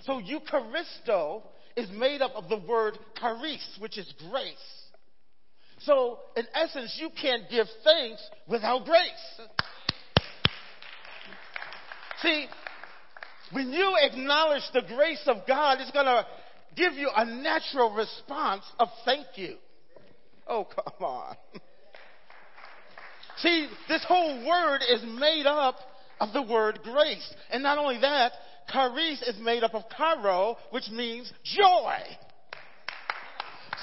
So 0.04 0.20
Eucharisto 0.20 1.42
is 1.76 1.90
made 1.90 2.22
up 2.22 2.32
of 2.34 2.48
the 2.48 2.58
word 2.58 2.98
charis, 3.18 3.76
which 3.78 3.98
is 3.98 4.12
grace. 4.30 4.56
So, 5.80 6.18
in 6.36 6.44
essence, 6.54 6.96
you 7.00 7.10
can't 7.20 7.48
give 7.50 7.66
thanks 7.82 8.22
without 8.46 8.84
grace. 8.84 9.48
See, 12.22 12.46
when 13.52 13.72
you 13.72 13.94
acknowledge 14.00 14.62
the 14.72 14.82
grace 14.82 15.22
of 15.26 15.38
God, 15.46 15.78
it's 15.80 15.90
going 15.90 16.06
to 16.06 16.26
give 16.76 16.94
you 16.94 17.10
a 17.14 17.24
natural 17.24 17.94
response 17.94 18.64
of 18.78 18.88
thank 19.04 19.26
you. 19.36 19.56
Oh, 20.46 20.64
come 20.64 21.04
on. 21.08 21.36
See, 23.38 23.68
this 23.88 24.04
whole 24.06 24.46
word 24.46 24.80
is 24.88 25.02
made 25.02 25.46
up 25.46 25.76
of 26.20 26.32
the 26.32 26.42
word 26.42 26.80
grace. 26.82 27.34
And 27.50 27.62
not 27.62 27.78
only 27.78 28.00
that, 28.00 28.32
charis 28.68 29.22
is 29.22 29.38
made 29.40 29.64
up 29.64 29.74
of 29.74 29.82
charo, 29.98 30.56
which 30.70 30.88
means 30.90 31.32
joy. 31.44 31.96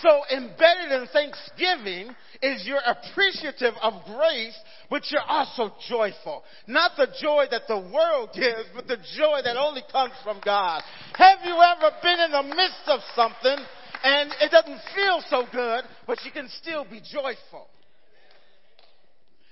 So 0.01 0.21
embedded 0.31 0.91
in 0.91 1.07
thanksgiving 1.12 2.15
is 2.41 2.65
you're 2.65 2.79
appreciative 2.85 3.73
of 3.81 3.93
grace, 4.05 4.57
but 4.89 5.03
you're 5.12 5.21
also 5.27 5.71
joyful. 5.88 6.43
Not 6.67 6.91
the 6.95 7.07
joy 7.21 7.45
that 7.51 7.63
the 7.67 7.79
world 7.79 8.29
gives, 8.33 8.69
but 8.73 8.88
the 8.88 8.97
joy 9.17 9.41
that 9.43 9.57
only 9.57 9.81
comes 9.91 10.13
from 10.23 10.39
God. 10.43 10.81
Have 11.15 11.39
you 11.43 11.53
ever 11.53 11.95
been 12.01 12.19
in 12.19 12.31
the 12.31 12.43
midst 12.43 12.88
of 12.88 13.01
something 13.15 13.57
and 14.03 14.31
it 14.41 14.51
doesn't 14.51 14.79
feel 14.95 15.21
so 15.29 15.43
good, 15.51 15.83
but 16.07 16.23
you 16.23 16.31
can 16.31 16.47
still 16.62 16.85
be 16.85 17.01
joyful? 17.01 17.67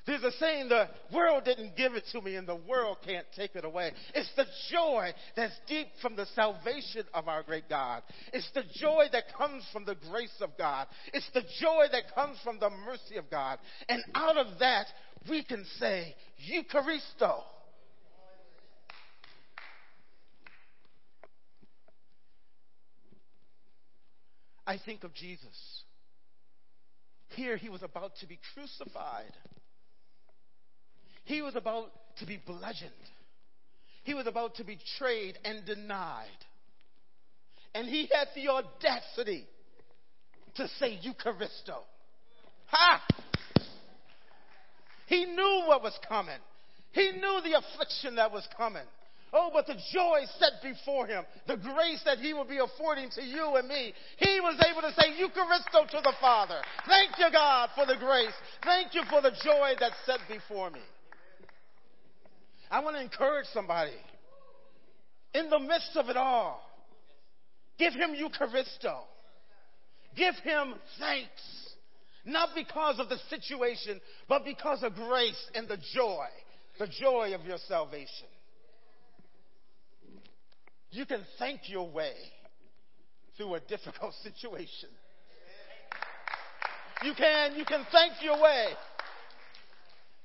There's 0.08 0.24
a 0.24 0.32
saying, 0.40 0.70
the 0.70 0.88
world 1.14 1.44
didn't 1.44 1.76
give 1.76 1.94
it 1.96 2.06
to 2.14 2.22
me 2.22 2.36
and 2.38 2.48
the 2.48 2.56
world 2.56 3.00
can't 3.06 3.28
take 3.36 3.56
it 3.56 3.66
away. 3.66 3.92
It's 4.16 4.32
the 4.38 4.46
joy 4.72 5.12
that's 5.36 5.54
deep 5.68 5.88
from 6.02 6.16
the 6.16 6.26
salvation 6.34 7.04
of 7.14 7.28
our 7.28 7.44
great 7.44 7.68
God. 7.68 8.04
It's 8.32 8.50
the 8.56 8.64
joy 8.76 9.08
that 9.12 9.26
comes 9.38 9.66
from 9.74 9.84
the 9.84 9.96
grace 10.10 10.36
of 10.40 10.52
God. 10.58 10.88
It's 11.14 11.30
the 11.34 11.44
joy 11.60 11.88
that 11.92 12.16
comes 12.16 12.38
from 12.42 12.58
the 12.58 12.70
mercy 12.70 13.18
of 13.18 13.30
God. 13.30 13.60
And 13.90 14.02
out 14.16 14.38
of 14.38 14.60
that, 14.60 14.86
we 15.30 15.44
can 15.44 15.66
say, 15.78 16.16
Eucharisto. 16.50 17.42
I 24.66 24.78
think 24.86 25.04
of 25.04 25.14
Jesus. 25.14 25.84
Here 27.36 27.58
he 27.58 27.68
was 27.68 27.84
about 27.84 28.14
to 28.22 28.28
be 28.28 28.40
crucified. 28.54 29.34
He 31.28 31.42
was 31.42 31.58
about 31.58 31.92
to 32.20 32.26
be 32.26 32.42
bludgeoned. 32.46 32.92
He 34.06 34.14
was 34.14 34.28
about 34.28 34.56
to 34.56 34.64
be 34.64 34.78
betrayed 34.78 35.38
and 35.44 35.66
denied. 35.66 36.26
And 37.76 37.86
he 37.86 38.10
had 38.14 38.30
the 38.34 38.48
audacity 38.48 39.46
to 40.56 40.70
say 40.80 40.98
Eucharisto. 41.04 41.80
Ha! 42.68 43.04
He 45.08 45.26
knew 45.26 45.64
what 45.68 45.84
was 45.84 46.00
coming. 46.08 46.40
He 46.94 47.12
knew 47.12 47.42
the 47.44 47.58
affliction 47.58 48.16
that 48.16 48.32
was 48.32 48.48
coming. 48.56 48.88
Oh, 49.34 49.50
but 49.52 49.68
the 49.68 49.76
joy 49.94 50.22
set 50.40 50.64
before 50.64 51.08
him, 51.08 51.26
the 51.46 51.58
grace 51.58 52.02
that 52.06 52.20
he 52.20 52.34
would 52.34 52.48
be 52.48 52.60
affording 52.60 53.10
to 53.16 53.22
you 53.22 53.58
and 53.58 53.68
me, 53.68 53.94
he 54.16 54.40
was 54.40 54.56
able 54.66 54.82
to 54.82 54.94
say 54.94 55.12
Eucharisto 55.22 55.90
to 55.90 56.02
the 56.02 56.14
Father. 56.22 56.62
Thank 56.88 57.20
you, 57.20 57.30
God, 57.34 57.70
for 57.76 57.86
the 57.86 57.98
grace. 58.00 58.34
Thank 58.64 58.96
you 58.96 59.02
for 59.10 59.22
the 59.22 59.32
joy 59.44 59.74
that's 59.78 59.98
set 60.06 60.20
before 60.30 60.70
me. 60.70 60.80
I 62.70 62.80
want 62.82 62.96
to 62.96 63.02
encourage 63.02 63.48
somebody. 63.54 63.94
In 65.34 65.50
the 65.50 65.60
midst 65.60 65.96
of 65.96 66.10
it 66.10 66.18
all, 66.18 66.62
give 67.78 67.94
him 67.94 68.16
Eucharisto. 68.16 69.00
Give 70.16 70.36
him 70.44 70.74
thanks. 71.00 71.76
Not 72.26 72.50
because 72.56 73.00
of 73.00 73.08
the 73.08 73.18
situation, 73.30 74.02
but 74.28 74.44
because 74.44 74.84
of 74.84 74.96
grace 74.96 75.50
and 75.56 75.68
the 75.68 75.78
joy. 75.94 76.26
The 76.80 76.88
joy 76.88 77.34
of 77.34 77.46
your 77.46 77.58
salvation. 77.68 78.28
You 80.92 81.06
can 81.06 81.22
thank 81.40 81.62
your 81.70 81.90
way 81.90 82.14
through 83.38 83.56
a 83.56 83.60
difficult 83.62 84.14
situation. 84.24 84.90
You 87.04 87.14
can, 87.14 87.56
you 87.56 87.66
can 87.66 87.86
thank 87.92 88.14
your 88.24 88.42
way 88.42 88.70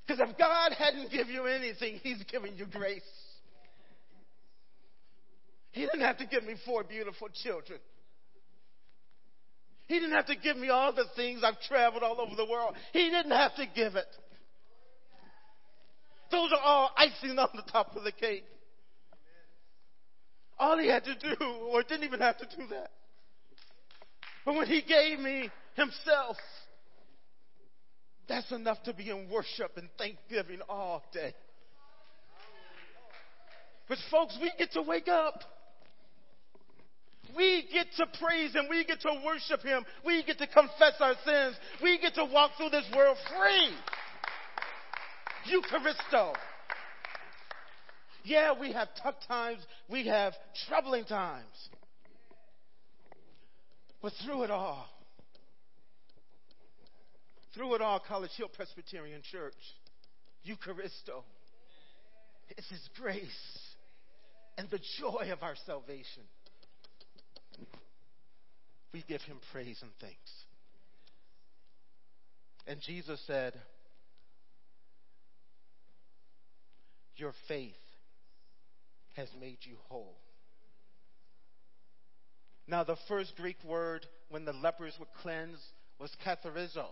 because 0.05 0.19
if 0.29 0.37
God 0.37 0.73
hadn't 0.73 1.11
given 1.11 1.33
you 1.33 1.45
anything, 1.45 1.99
He's 2.03 2.21
given 2.23 2.55
you 2.57 2.65
grace. 2.65 3.01
He 5.71 5.81
didn't 5.81 6.01
have 6.01 6.17
to 6.19 6.25
give 6.25 6.43
me 6.43 6.55
four 6.65 6.83
beautiful 6.83 7.29
children. 7.43 7.79
He 9.87 9.95
didn't 9.95 10.15
have 10.15 10.27
to 10.27 10.35
give 10.35 10.55
me 10.55 10.69
all 10.69 10.93
the 10.93 11.05
things 11.15 11.41
I've 11.43 11.59
traveled 11.61 12.03
all 12.03 12.19
over 12.21 12.35
the 12.35 12.45
world. 12.45 12.75
He 12.91 13.09
didn't 13.09 13.31
have 13.31 13.55
to 13.55 13.65
give 13.75 13.95
it. 13.95 14.07
Those 16.31 16.51
are 16.51 16.61
all 16.63 16.91
icing 16.97 17.37
on 17.37 17.49
the 17.55 17.63
top 17.71 17.95
of 17.95 18.03
the 18.03 18.11
cake. 18.11 18.43
All 20.57 20.77
he 20.77 20.87
had 20.87 21.03
to 21.05 21.15
do, 21.15 21.45
or 21.71 21.83
didn't 21.83 22.03
even 22.03 22.21
have 22.21 22.37
to 22.37 22.45
do 22.45 22.67
that. 22.69 22.91
But 24.45 24.55
when 24.55 24.67
he 24.67 24.81
gave 24.81 25.19
me 25.19 25.49
himself, 25.75 26.37
that's 28.27 28.51
enough 28.51 28.81
to 28.83 28.93
be 28.93 29.09
in 29.09 29.29
worship 29.29 29.77
and 29.77 29.89
thanksgiving 29.97 30.59
all 30.69 31.03
day. 31.13 31.33
But 33.89 33.97
folks, 34.09 34.37
we 34.41 34.51
get 34.57 34.71
to 34.73 34.81
wake 34.81 35.07
up. 35.07 35.41
We 37.35 37.67
get 37.71 37.87
to 37.97 38.05
praise 38.19 38.53
Him. 38.53 38.65
We 38.69 38.85
get 38.85 39.01
to 39.01 39.21
worship 39.25 39.61
Him. 39.61 39.83
We 40.05 40.23
get 40.23 40.37
to 40.37 40.47
confess 40.47 40.93
our 40.99 41.15
sins. 41.25 41.55
We 41.81 41.99
get 41.99 42.15
to 42.15 42.25
walk 42.25 42.51
through 42.57 42.69
this 42.69 42.85
world 42.95 43.17
free. 43.27 43.75
Eucharisto. 45.51 46.33
Yeah, 48.23 48.53
we 48.59 48.71
have 48.71 48.87
tough 49.01 49.15
times. 49.27 49.59
We 49.89 50.07
have 50.07 50.33
troubling 50.67 51.05
times. 51.05 51.69
But 54.01 54.13
through 54.25 54.43
it 54.43 54.51
all, 54.51 54.87
through 57.53 57.75
it 57.75 57.81
all, 57.81 57.99
College 57.99 58.31
Hill 58.37 58.49
Presbyterian 58.49 59.21
Church, 59.31 59.53
Eucharisto, 60.47 61.23
is 62.57 62.65
His 62.69 62.89
grace 62.99 63.75
and 64.57 64.69
the 64.69 64.79
joy 64.99 65.31
of 65.31 65.43
our 65.43 65.55
salvation. 65.65 66.23
We 68.93 69.03
give 69.07 69.21
Him 69.21 69.37
praise 69.51 69.79
and 69.81 69.91
thanks. 69.99 70.31
And 72.67 72.79
Jesus 72.81 73.21
said, 73.27 73.53
Your 77.15 77.33
faith 77.47 77.73
has 79.15 79.29
made 79.39 79.57
you 79.61 79.75
whole. 79.87 80.17
Now, 82.67 82.83
the 82.83 82.97
first 83.07 83.35
Greek 83.35 83.57
word 83.63 84.05
when 84.29 84.45
the 84.45 84.53
lepers 84.53 84.95
were 84.99 85.05
cleansed 85.21 85.61
was 85.99 86.11
katharizo, 86.25 86.87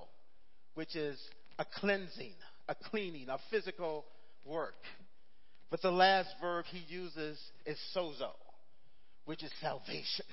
which 0.75 0.95
is 0.95 1.19
a 1.59 1.65
cleansing, 1.79 2.33
a 2.67 2.75
cleaning, 2.75 3.29
a 3.29 3.37
physical 3.49 4.05
work. 4.45 4.75
But 5.69 5.81
the 5.81 5.91
last 5.91 6.29
verb 6.41 6.65
he 6.69 6.83
uses 6.93 7.39
is 7.65 7.77
sozo, 7.95 8.31
which 9.25 9.43
is 9.43 9.51
salvation. 9.61 10.25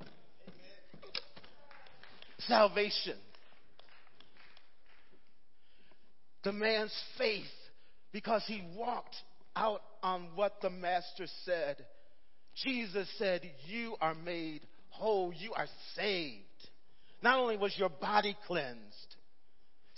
salvation. 2.38 3.16
The 6.44 6.52
man's 6.52 6.94
faith, 7.18 7.44
because 8.12 8.42
he 8.46 8.62
walked 8.76 9.16
out 9.56 9.82
on 10.02 10.28
what 10.34 10.60
the 10.62 10.70
Master 10.70 11.26
said. 11.44 11.84
Jesus 12.64 13.08
said, 13.18 13.42
You 13.66 13.96
are 14.00 14.14
made 14.14 14.60
whole, 14.90 15.32
you 15.32 15.52
are 15.54 15.66
saved. 15.94 16.42
Not 17.22 17.38
only 17.38 17.56
was 17.56 17.74
your 17.76 17.88
body 17.88 18.36
cleansed, 18.46 19.16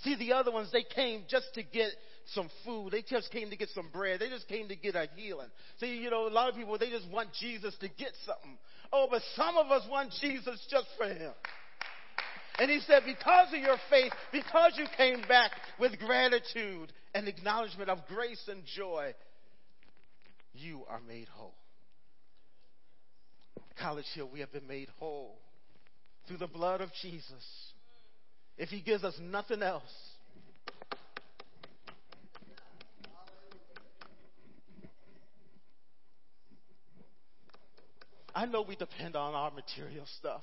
see, 0.02 0.16
the 0.16 0.32
other 0.32 0.50
ones, 0.50 0.70
they 0.72 0.84
came 0.84 1.24
just 1.28 1.52
to 1.54 1.62
get 1.62 1.90
some 2.34 2.48
food. 2.64 2.92
They 2.92 3.02
just 3.02 3.30
came 3.30 3.50
to 3.50 3.56
get 3.56 3.68
some 3.70 3.88
bread. 3.92 4.20
They 4.20 4.28
just 4.28 4.48
came 4.48 4.68
to 4.68 4.76
get 4.76 4.94
a 4.94 5.08
healing. 5.16 5.48
See, 5.80 5.96
you 5.96 6.10
know, 6.10 6.26
a 6.26 6.30
lot 6.30 6.48
of 6.48 6.54
people, 6.54 6.78
they 6.78 6.90
just 6.90 7.08
want 7.10 7.30
Jesus 7.40 7.74
to 7.80 7.88
get 7.88 8.12
something. 8.26 8.58
Oh, 8.92 9.06
but 9.10 9.22
some 9.34 9.56
of 9.56 9.70
us 9.70 9.82
want 9.90 10.12
Jesus 10.20 10.66
just 10.70 10.86
for 10.96 11.06
Him. 11.06 11.32
And 12.58 12.70
He 12.70 12.80
said, 12.80 13.02
because 13.06 13.48
of 13.52 13.60
your 13.60 13.76
faith, 13.90 14.12
because 14.32 14.72
you 14.76 14.86
came 14.96 15.22
back 15.28 15.52
with 15.78 15.98
gratitude 15.98 16.92
and 17.14 17.28
acknowledgement 17.28 17.88
of 17.88 17.98
grace 18.08 18.42
and 18.48 18.62
joy, 18.76 19.14
you 20.52 20.82
are 20.88 21.00
made 21.06 21.28
whole. 21.28 21.54
College 23.80 24.06
Hill, 24.14 24.28
we 24.32 24.40
have 24.40 24.52
been 24.52 24.66
made 24.66 24.88
whole 24.98 25.38
through 26.26 26.38
the 26.38 26.48
blood 26.48 26.80
of 26.80 26.90
Jesus. 27.00 27.72
If 28.58 28.70
He 28.70 28.80
gives 28.80 29.04
us 29.04 29.14
nothing 29.20 29.62
else, 29.62 29.82
I 38.34 38.46
know 38.46 38.62
we 38.62 38.76
depend 38.76 39.16
on 39.16 39.34
our 39.34 39.50
material 39.50 40.06
stuff. 40.18 40.42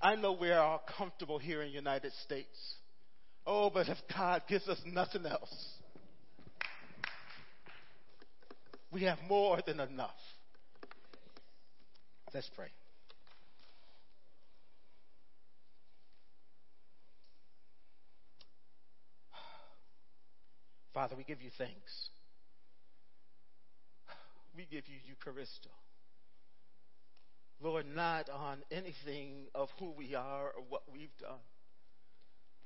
I 0.00 0.16
know 0.16 0.32
we 0.32 0.50
are 0.50 0.60
all 0.60 0.82
comfortable 0.96 1.38
here 1.38 1.62
in 1.62 1.68
the 1.68 1.74
United 1.74 2.12
States. 2.24 2.74
Oh, 3.46 3.70
but 3.70 3.88
if 3.88 3.98
God 4.14 4.42
gives 4.48 4.68
us 4.68 4.78
nothing 4.84 5.26
else, 5.26 5.54
we 8.92 9.02
have 9.02 9.18
more 9.28 9.58
than 9.66 9.80
enough. 9.80 10.10
Let's 12.34 12.50
pray. 12.54 12.68
Father, 20.94 21.14
we 21.16 21.24
give 21.24 21.40
you 21.40 21.50
thanks. 21.56 22.10
We 24.56 24.66
give 24.70 24.84
you 24.88 24.96
Eucharisto. 25.08 25.70
Lord, 27.62 27.86
not 27.94 28.28
on 28.28 28.58
anything 28.70 29.46
of 29.54 29.68
who 29.78 29.92
we 29.96 30.14
are 30.14 30.48
or 30.48 30.62
what 30.68 30.82
we've 30.92 31.16
done, 31.20 31.38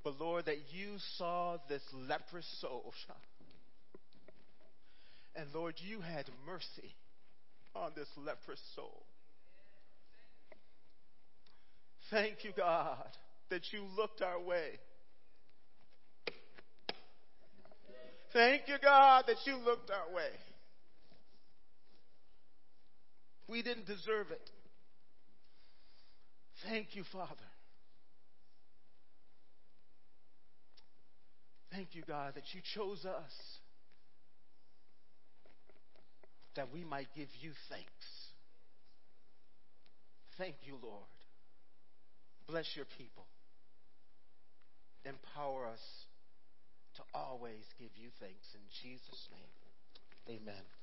but 0.02 0.18
Lord, 0.18 0.46
that 0.46 0.56
you 0.72 0.96
saw 1.18 1.58
this 1.68 1.82
leprous 2.08 2.46
soul, 2.60 2.92
and 5.34 5.46
Lord, 5.54 5.74
you 5.78 6.00
had 6.00 6.24
mercy 6.46 6.94
on 7.74 7.92
this 7.94 8.08
leprous 8.16 8.60
soul. 8.74 9.04
Thank 12.10 12.44
you, 12.44 12.52
God, 12.56 13.08
that 13.50 13.72
you 13.72 13.82
looked 13.96 14.22
our 14.22 14.40
way. 14.40 14.78
Thank 18.36 18.68
you, 18.68 18.74
God, 18.82 19.24
that 19.28 19.38
you 19.46 19.56
looked 19.56 19.90
our 19.90 20.14
way. 20.14 20.28
We 23.48 23.62
didn't 23.62 23.86
deserve 23.86 24.30
it. 24.30 24.50
Thank 26.68 26.88
you, 26.94 27.02
Father. 27.10 27.32
Thank 31.72 31.94
you, 31.94 32.02
God, 32.06 32.34
that 32.34 32.44
you 32.52 32.60
chose 32.74 33.06
us 33.06 33.32
that 36.56 36.70
we 36.74 36.84
might 36.84 37.08
give 37.16 37.28
you 37.40 37.52
thanks. 37.70 37.88
Thank 40.36 40.56
you, 40.66 40.74
Lord. 40.82 41.06
Bless 42.46 42.66
your 42.76 42.86
people. 42.98 43.24
Empower 45.06 45.68
us 45.68 46.05
to 46.96 47.02
always 47.14 47.64
give 47.78 47.90
you 47.96 48.10
thanks. 48.20 48.54
In 48.54 48.60
Jesus' 48.70 49.28
name, 49.30 50.40
amen. 50.40 50.75